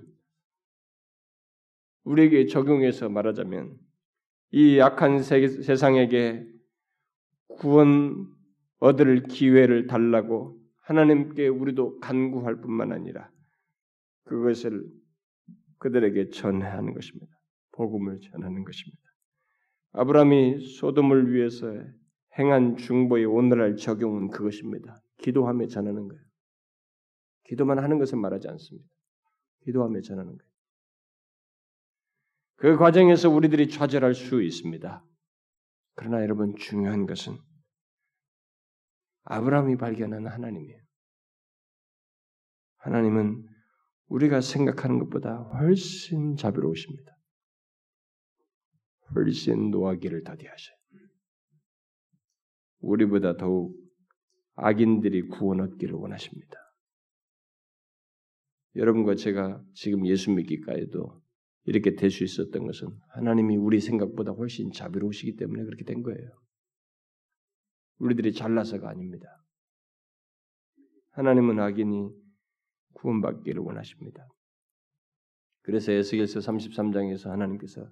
우리에게 2.04 2.46
적용해서 2.46 3.08
말하자면 3.08 3.76
이 4.52 4.80
악한 4.80 5.22
세상에게 5.22 6.46
구원 7.48 8.26
얻을 8.82 9.22
기회를 9.22 9.86
달라고 9.86 10.58
하나님께 10.80 11.46
우리도 11.46 12.00
간구할 12.00 12.60
뿐만 12.60 12.90
아니라 12.90 13.30
그것을 14.24 14.84
그들에게 15.78 16.30
전하는 16.30 16.92
것입니다. 16.92 17.32
복음을 17.70 18.18
전하는 18.20 18.64
것입니다. 18.64 19.02
아브라함이 19.92 20.66
소돔을 20.78 21.32
위해서 21.32 21.72
행한 22.36 22.76
중보의 22.76 23.24
오늘날 23.24 23.76
적용은 23.76 24.30
그것입니다. 24.30 25.00
기도하며 25.18 25.68
전하는 25.68 26.08
거예요. 26.08 26.22
기도만 27.44 27.78
하는 27.78 28.00
것은 28.00 28.20
말하지 28.20 28.48
않습니다. 28.48 28.88
기도하며 29.64 30.00
전하는 30.00 30.36
거예요. 30.36 30.52
그 32.56 32.76
과정에서 32.76 33.30
우리들이 33.30 33.68
좌절할 33.68 34.14
수 34.14 34.42
있습니다. 34.42 35.04
그러나 35.94 36.22
여러분 36.22 36.56
중요한 36.56 37.06
것은 37.06 37.36
아브라함이 39.24 39.76
발견한 39.76 40.26
하나님이에요. 40.26 40.80
하나님은 42.78 43.46
우리가 44.08 44.40
생각하는 44.40 44.98
것보다 44.98 45.36
훨씬 45.36 46.36
자비로우십니다. 46.36 47.12
훨씬 49.14 49.70
노하기를 49.70 50.24
더디하셔요. 50.24 50.76
우리보다 52.80 53.36
더욱 53.36 53.76
악인들이 54.54 55.28
구원 55.28 55.60
얻기를 55.60 55.94
원하십니다. 55.94 56.56
여러분과 58.74 59.14
제가 59.14 59.62
지금 59.74 60.06
예수 60.06 60.30
믿기까지도 60.32 61.22
이렇게 61.64 61.94
될 61.94 62.10
수 62.10 62.24
있었던 62.24 62.66
것은 62.66 62.88
하나님이 63.10 63.56
우리 63.56 63.80
생각보다 63.80 64.32
훨씬 64.32 64.72
자비로우시기 64.72 65.36
때문에 65.36 65.62
그렇게 65.64 65.84
된 65.84 66.02
거예요. 66.02 66.41
우리들이 68.02 68.32
잘나서가 68.32 68.88
아닙니다. 68.90 69.28
하나님은 71.12 71.60
악인이 71.60 72.10
구원받기를 72.94 73.62
원하십니다. 73.62 74.26
그래서 75.62 75.92
에스겔서 75.92 76.40
33장에서 76.40 77.30
하나님께서 77.30 77.88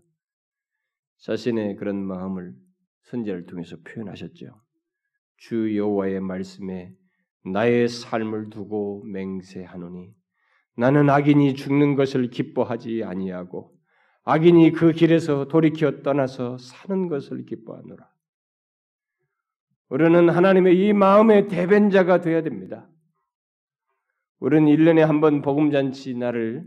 자신의 1.19 1.77
그런 1.77 2.05
마음을 2.05 2.55
선제를 3.03 3.47
통해서 3.47 3.77
표현하셨죠. 3.87 4.61
주 5.37 5.77
여호와의 5.77 6.21
말씀에 6.21 6.93
나의 7.45 7.89
삶을 7.89 8.51
두고 8.51 9.05
맹세하노니 9.05 10.13
나는 10.77 11.09
악인이 11.09 11.55
죽는 11.55 11.95
것을 11.95 12.31
기뻐하지 12.31 13.05
아니하고 13.05 13.73
악인이 14.25 14.73
그 14.73 14.93
길에서 14.93 15.47
돌이켜 15.47 16.03
떠나서 16.03 16.59
사는 16.59 17.09
것을 17.09 17.45
기뻐하노라. 17.45 18.10
우리는 19.91 20.29
하나님의 20.31 20.79
이 20.79 20.93
마음의 20.93 21.49
대변자가 21.49 22.21
되어야 22.21 22.43
됩니다. 22.43 22.89
우리는 24.39 24.67
1년에 24.73 25.01
한 25.01 25.21
번 25.21 25.43
복음잔치 25.43 26.15
날을 26.15 26.65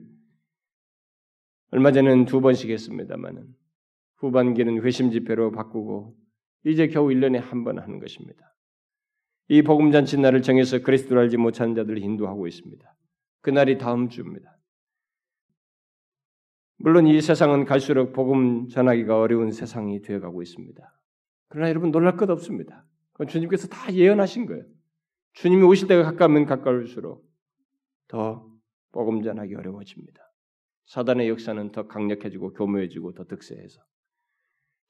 얼마 1.72 1.92
전에는 1.92 2.26
두 2.26 2.42
번씩 2.42 2.70
했습니다만은 2.70 3.48
후반기는 4.18 4.84
회심 4.84 5.10
집회로 5.10 5.52
바꾸고 5.52 6.16
이제 6.66 6.88
겨우 6.88 7.08
1년에 7.08 7.38
한 7.40 7.64
번 7.64 7.80
하는 7.80 8.00
것입니다. 8.00 8.54
이 9.48 9.62
복음잔치 9.62 10.18
날을 10.20 10.42
정해서 10.42 10.80
그리스도를 10.80 11.24
알지 11.24 11.38
못하는 11.38 11.76
자들을 11.76 11.98
인도하고 11.98 12.48
있습니다. 12.48 12.96
그날이 13.42 13.78
다음 13.78 14.10
주입니다. 14.10 14.58
물론 16.78 17.08
이 17.08 17.20
세상은 17.22 17.66
갈수록 17.66 18.12
복음 18.14 18.68
전하기가 18.68 19.20
어려운 19.20 19.52
세상이 19.52 20.02
되어가고 20.02 20.42
있습니다. 20.42 21.00
그러나 21.50 21.70
여러분 21.70 21.92
놀랄 21.92 22.18
것 22.18 22.30
없습니다. 22.30 22.86
그건 23.14 23.28
주님께서 23.28 23.68
다 23.68 23.94
예언하신 23.94 24.46
거예요. 24.46 24.64
주님이 25.34 25.64
오실 25.64 25.88
때가 25.88 26.04
가까우면 26.04 26.46
가까울수록 26.46 27.26
더 28.08 28.48
전하기 29.24 29.56
어려워집니다. 29.56 30.22
사단의 30.86 31.30
역사는 31.30 31.72
더 31.72 31.88
강력해지고 31.88 32.54
교묘해지고 32.54 33.14
더 33.14 33.26
득세해서 33.26 33.82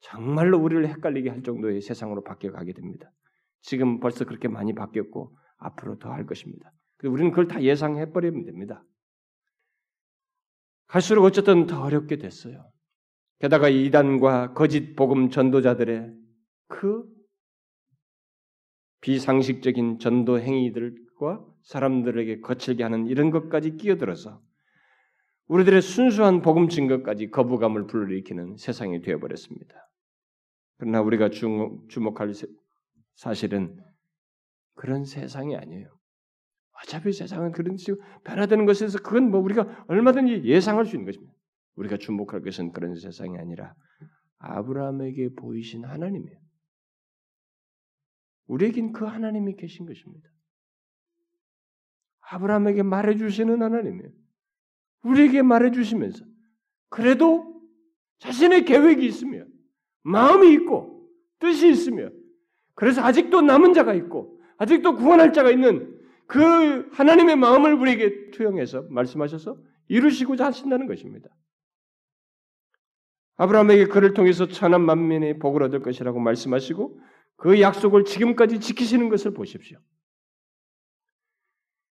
정말로 0.00 0.58
우리를 0.58 0.86
헷갈리게 0.88 1.30
할 1.30 1.42
정도의 1.42 1.80
세상으로 1.80 2.22
바뀌어 2.24 2.52
가게 2.52 2.72
됩니다. 2.72 3.10
지금 3.62 4.00
벌써 4.00 4.26
그렇게 4.26 4.48
많이 4.48 4.74
바뀌었고 4.74 5.34
앞으로 5.56 5.98
더 5.98 6.10
할 6.10 6.26
것입니다. 6.26 6.70
우리는 7.04 7.30
그걸 7.30 7.48
다 7.48 7.62
예상해 7.62 8.12
버리면 8.12 8.44
됩니다. 8.44 8.84
갈수록 10.86 11.24
어쨌든 11.24 11.66
더 11.66 11.82
어렵게 11.82 12.16
됐어요. 12.16 12.70
게다가 13.40 13.68
이단과 13.68 14.52
거짓 14.52 14.94
복음 14.94 15.30
전도자들의 15.30 16.14
그 16.68 17.13
비상식적인 19.04 19.98
전도 19.98 20.40
행위들과 20.40 21.44
사람들에게 21.64 22.40
거칠게 22.40 22.82
하는 22.82 23.06
이런 23.06 23.30
것까지 23.30 23.76
끼어들어서 23.76 24.40
우리들의 25.48 25.82
순수한 25.82 26.40
복음 26.40 26.70
증거까지 26.70 27.30
거부감을 27.30 27.86
불러일으키는 27.86 28.56
세상이 28.56 29.02
되어버렸습니다. 29.02 29.74
그러나 30.78 31.02
우리가 31.02 31.28
주목할 31.28 32.32
사실은 33.14 33.76
그런 34.74 35.04
세상이 35.04 35.54
아니에요. 35.54 35.86
어차피 36.82 37.12
세상은 37.12 37.52
그런 37.52 37.76
식으로 37.76 38.02
변화되는 38.24 38.64
것에서 38.64 38.98
그건 39.00 39.30
뭐 39.30 39.38
우리가 39.40 39.84
얼마든지 39.86 40.44
예상할 40.44 40.86
수 40.86 40.96
있는 40.96 41.04
것입니다. 41.04 41.34
우리가 41.76 41.98
주목할 41.98 42.40
것은 42.40 42.72
그런 42.72 42.94
세상이 42.96 43.36
아니라 43.36 43.74
아브라함에게 44.38 45.34
보이신 45.34 45.84
하나님이에요. 45.84 46.43
우리에겐 48.46 48.92
그 48.92 49.04
하나님이 49.04 49.56
계신 49.56 49.86
것입니다. 49.86 50.28
아브라함에게 52.20 52.82
말해주시는 52.82 53.62
하나님이에요. 53.62 54.10
우리에게 55.02 55.42
말해주시면서 55.42 56.24
그래도 56.88 57.60
자신의 58.18 58.64
계획이 58.64 59.06
있으며 59.06 59.44
마음이 60.02 60.52
있고 60.54 61.08
뜻이 61.38 61.68
있으며 61.68 62.10
그래서 62.74 63.02
아직도 63.02 63.42
남은 63.42 63.74
자가 63.74 63.94
있고 63.94 64.40
아직도 64.56 64.96
구원할 64.96 65.32
자가 65.32 65.50
있는 65.50 66.00
그 66.26 66.88
하나님의 66.92 67.36
마음을 67.36 67.74
우리에게 67.74 68.30
투영해서 68.30 68.86
말씀하셔서 68.88 69.58
이루시고자 69.88 70.46
하신다는 70.46 70.86
것입니다. 70.86 71.28
아브라함에게 73.36 73.86
그를 73.86 74.14
통해서 74.14 74.46
천한 74.46 74.82
만민의 74.82 75.38
복을 75.38 75.62
얻을 75.64 75.80
것이라고 75.80 76.20
말씀하시고 76.20 77.00
그 77.36 77.60
약속을 77.60 78.04
지금까지 78.04 78.60
지키시는 78.60 79.08
것을 79.08 79.34
보십시오. 79.34 79.78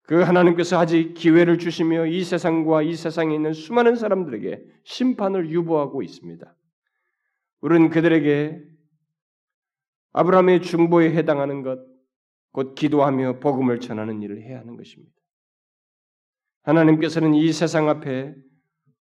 그 0.02 0.22
하나님께서 0.22 0.78
아직 0.78 1.14
기회를 1.14 1.58
주시며 1.58 2.06
이 2.06 2.24
세상과 2.24 2.82
이 2.82 2.94
세상에 2.94 3.34
있는 3.34 3.52
수많은 3.52 3.94
사람들에게 3.94 4.64
심판을 4.84 5.50
유보하고 5.50 6.02
있습니다. 6.02 6.56
우리는 7.60 7.90
그들에게 7.90 8.60
아브라함의 10.12 10.62
중보에 10.62 11.12
해당하는 11.12 11.62
것, 11.62 11.78
곧 12.52 12.74
기도하며 12.74 13.38
복음을 13.38 13.78
전하는 13.78 14.22
일을 14.22 14.42
해야 14.42 14.58
하는 14.58 14.76
것입니다. 14.76 15.14
하나님께서는 16.62 17.34
이 17.34 17.52
세상 17.52 17.88
앞에 17.88 18.34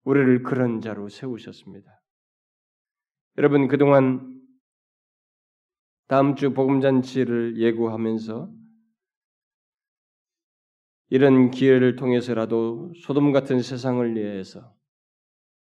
우리를 0.03 0.43
그런 0.43 0.81
자로 0.81 1.09
세우셨습니다. 1.09 2.01
여러분 3.37 3.67
그동안 3.67 4.38
다음 6.09 6.35
주 6.35 6.55
복음잔치를 6.55 7.57
예고하면서 7.59 8.51
이런 11.09 11.51
기회를 11.51 11.97
통해서라도 11.97 12.91
소돔 13.03 13.31
같은 13.31 13.61
세상을 13.61 14.15
위해서 14.15 14.75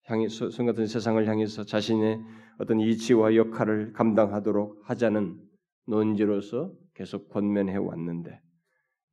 향해 0.05 0.27
소돔 0.29 0.65
같은 0.65 0.87
세상을 0.87 1.29
향해서 1.29 1.65
자신의 1.65 2.25
어떤 2.59 2.81
이치와 2.81 3.37
역할을 3.37 3.93
감당하도록 3.93 4.89
하자는 4.89 5.39
논지로서 5.87 6.73
계속 6.95 7.29
권면해 7.29 7.77
왔는데 7.77 8.41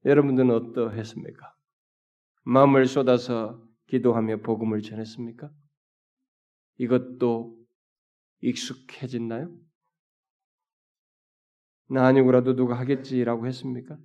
여러분들은 0.06 0.52
어떠했습니까? 0.52 1.54
마음을 2.46 2.86
쏟아서 2.86 3.62
기도하며 3.88 4.38
복음을 4.38 4.82
전했습니까? 4.82 5.52
이것도 6.78 7.58
익숙해졌나요? 8.40 9.65
나 11.88 12.08
아니고라도 12.08 12.56
누가 12.56 12.80
하겠지라고 12.80 13.46
했습니까? 13.48 13.98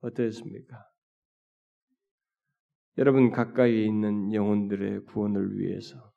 어떠했습니까? 0.00 0.76
여러분 2.98 3.30
가까이 3.30 3.86
있는 3.86 4.32
영혼들의 4.34 5.04
구원을 5.04 5.58
위해서 5.58 6.12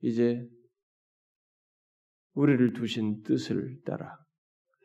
이제 0.00 0.48
우리를 2.34 2.72
두신 2.72 3.22
뜻을 3.22 3.82
따라 3.84 4.16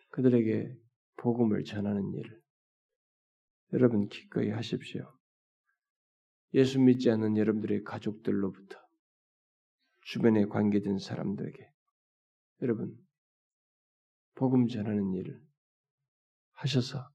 그들에게 0.09 0.75
복음을 1.17 1.63
전하는 1.63 2.11
일을 2.13 2.41
여러분 3.73 4.07
기꺼이 4.07 4.49
하십시오. 4.49 5.11
예수 6.53 6.79
믿지 6.79 7.11
않는 7.11 7.37
여러분들의 7.37 7.83
가족들로부터 7.83 8.79
주변에 10.01 10.45
관계된 10.45 10.97
사람들에게 10.97 11.69
여러분 12.61 12.95
복음 14.35 14.67
전하는 14.67 15.13
일을 15.13 15.41
하셔서 16.53 17.09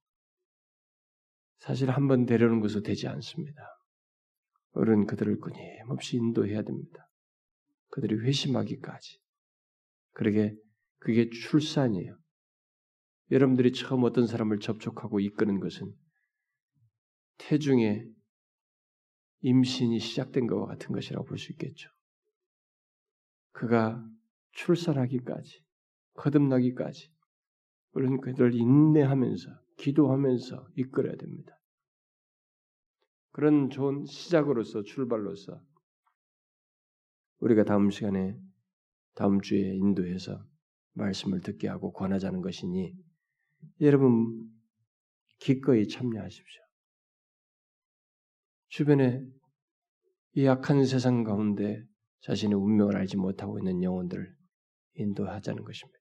사실 1.59 1.91
한 1.91 2.09
번 2.09 2.25
데려오는 2.27 2.61
것으로 2.61 2.83
되지 2.83 3.07
않습니다. 3.09 3.63
어른 4.73 5.07
그들을 5.07 5.39
끊임없이 5.41 6.17
인도해야 6.17 6.63
됩니다. 6.63 7.09
그들이 7.89 8.17
회심하기까지. 8.27 9.19
그러게 10.13 10.55
그게 10.99 11.29
출산이에요. 11.29 12.17
여러분들이 13.31 13.73
처음 13.73 14.05
어떤 14.05 14.27
사람을 14.27 14.59
접촉하고 14.61 15.21
이끄는 15.21 15.61
것은 15.61 15.93
태중에 17.39 18.05
임신이 19.41 19.99
시작된 19.99 20.47
것과 20.47 20.67
같은 20.67 20.93
것이라고 20.93 21.25
볼 21.27 21.39
수 21.39 21.53
있겠죠. 21.53 21.89
그가 23.53 24.05
출산하기까지, 24.53 25.63
거듭나기까지, 26.15 27.11
우리는 27.93 28.21
그들을 28.21 28.55
인내하면서, 28.55 29.51
기도하면서 29.79 30.69
이끌어야 30.77 31.17
됩니다. 31.17 31.59
그런 33.33 33.71
좋은 33.71 34.05
시작으로서, 34.07 34.83
출발로서, 34.83 35.61
우리가 37.39 37.65
다음 37.65 37.91
시간에, 37.91 38.37
다음 39.15 39.41
주에 39.41 39.75
인도해서 39.75 40.45
말씀을 40.93 41.41
듣게 41.41 41.69
하고 41.69 41.93
권하자는 41.93 42.43
것이니, 42.43 42.95
여러분, 43.81 44.51
기꺼이 45.39 45.89
참여하십시오. 45.89 46.63
주변에 48.69 49.27
이 50.35 50.45
약한 50.45 50.85
세상 50.85 51.25
가운데 51.25 51.85
자신의 52.21 52.57
운명을 52.57 52.97
알지 52.97 53.17
못하고 53.17 53.59
있는 53.59 53.83
영혼들을 53.83 54.33
인도하자는 54.95 55.65
것입니다. 55.65 56.00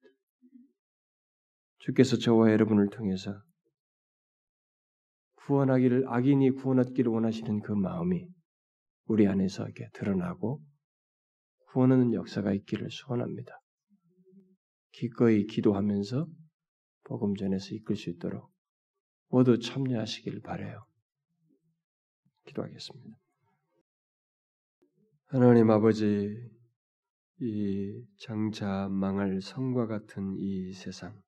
주께서 1.79 2.17
저와 2.17 2.51
여러분을 2.51 2.89
통해서 2.89 3.41
구원하기를 5.35 6.05
악인이 6.07 6.51
구원하기를 6.51 7.11
원하시는 7.11 7.61
그 7.61 7.71
마음이 7.71 8.27
우리 9.05 9.27
안에서 9.27 9.63
이렇게 9.63 9.89
드러나고 9.93 10.61
구원하는 11.71 12.13
역사가 12.13 12.53
있기를 12.53 12.89
소원합니다. 12.91 13.59
기꺼이 14.91 15.45
기도하면서 15.45 16.27
복음 17.03 17.35
전에서 17.35 17.73
이끌 17.73 17.95
수 17.95 18.09
있도록 18.09 18.51
모두 19.29 19.59
참여하시길 19.59 20.41
바래요. 20.41 20.85
기도하겠습니다. 22.45 23.17
하나님 25.27 25.69
아버지, 25.69 26.35
이 27.39 28.03
장차 28.17 28.89
망할 28.89 29.41
성과 29.41 29.85
같은 29.85 30.35
이 30.37 30.73
세상, 30.73 31.21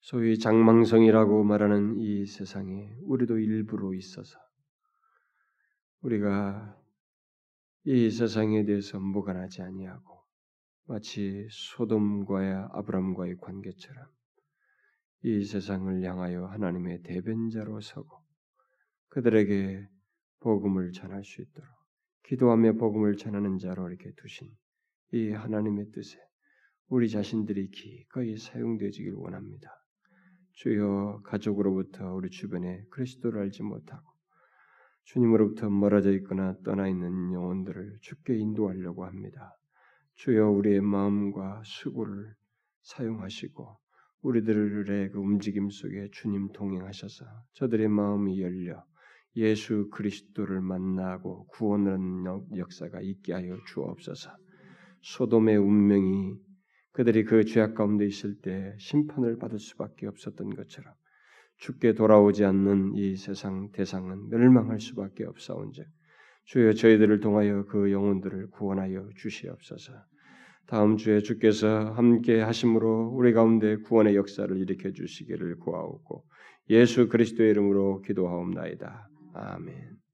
소위 0.00 0.38
장망성이라고 0.38 1.44
말하는 1.44 1.98
이 1.98 2.24
세상에 2.26 2.96
우리도 3.02 3.38
일부로 3.38 3.94
있어서 3.94 4.38
우리가 6.00 6.76
이 7.84 8.10
세상에 8.10 8.64
대해서 8.64 8.98
무관하지 9.00 9.62
아니하고 9.62 10.22
마치 10.84 11.46
소돔과의 11.50 12.68
아브람과의 12.72 13.36
관계처럼 13.38 14.06
이 15.22 15.44
세상을 15.44 16.02
향하여 16.02 16.46
하나님의 16.46 17.02
대변자로 17.02 17.80
서고 17.80 18.22
그들에게 19.08 19.86
복음을 20.40 20.92
전할 20.92 21.24
수 21.24 21.42
있도록 21.42 21.68
기도하며 22.24 22.74
복음을 22.74 23.16
전하는 23.16 23.58
자로 23.58 23.88
이렇게 23.88 24.12
두신 24.16 24.48
이 25.12 25.30
하나님의 25.30 25.90
뜻에 25.92 26.18
우리 26.88 27.08
자신들이 27.10 27.70
기꺼이 27.70 28.36
사용되어지길 28.36 29.14
원합니다. 29.14 29.70
주여 30.58 31.20
가족으로부터 31.24 32.14
우리 32.14 32.30
주변에 32.30 32.82
그리스도를 32.90 33.42
알지 33.42 33.62
못하고 33.62 34.02
주님으로부터 35.04 35.70
멀어져 35.70 36.12
있거나 36.14 36.56
떠나 36.64 36.88
있는 36.88 37.32
영혼들을 37.32 37.98
주께 38.00 38.36
인도하려고 38.36 39.04
합니다. 39.04 39.56
주여 40.16 40.50
우리의 40.50 40.80
마음과 40.80 41.62
수고를 41.64 42.34
사용하시고 42.82 43.78
우리들의 44.22 45.12
그 45.12 45.18
움직임 45.20 45.70
속에 45.70 46.08
주님 46.10 46.50
동행하셔서 46.52 47.24
저들의 47.52 47.86
마음이 47.86 48.42
열려 48.42 48.84
예수 49.36 49.88
그리스도를 49.92 50.60
만나고 50.60 51.46
구원하는 51.46 52.24
역사가 52.56 53.00
있게 53.00 53.32
하여 53.32 53.56
주옵소서. 53.68 54.32
소돔의 55.02 55.56
운명이 55.56 56.47
그들이 56.92 57.24
그 57.24 57.44
죄악 57.44 57.74
가운데 57.74 58.06
있을 58.06 58.40
때 58.40 58.74
심판을 58.78 59.38
받을 59.38 59.58
수밖에 59.58 60.06
없었던 60.06 60.54
것처럼 60.54 60.92
죽게 61.58 61.94
돌아오지 61.94 62.44
않는 62.44 62.94
이 62.94 63.16
세상 63.16 63.70
대상은 63.72 64.28
멸망할 64.30 64.80
수밖에 64.80 65.24
없사온즉 65.24 65.86
주여 66.44 66.72
저희들을 66.72 67.20
통하여 67.20 67.64
그 67.66 67.92
영혼들을 67.92 68.50
구원하여 68.52 69.10
주시옵소서. 69.16 69.92
다음 70.66 70.96
주에 70.96 71.20
주께서 71.20 71.92
함께 71.92 72.40
하심으로 72.40 73.10
우리 73.14 73.32
가운데 73.32 73.76
구원의 73.76 74.16
역사를 74.16 74.54
일으켜 74.56 74.92
주시기를 74.92 75.58
구하옵고 75.58 76.24
예수 76.70 77.08
그리스도의 77.08 77.50
이름으로 77.50 78.02
기도하옵나이다. 78.02 79.08
아멘. 79.34 80.07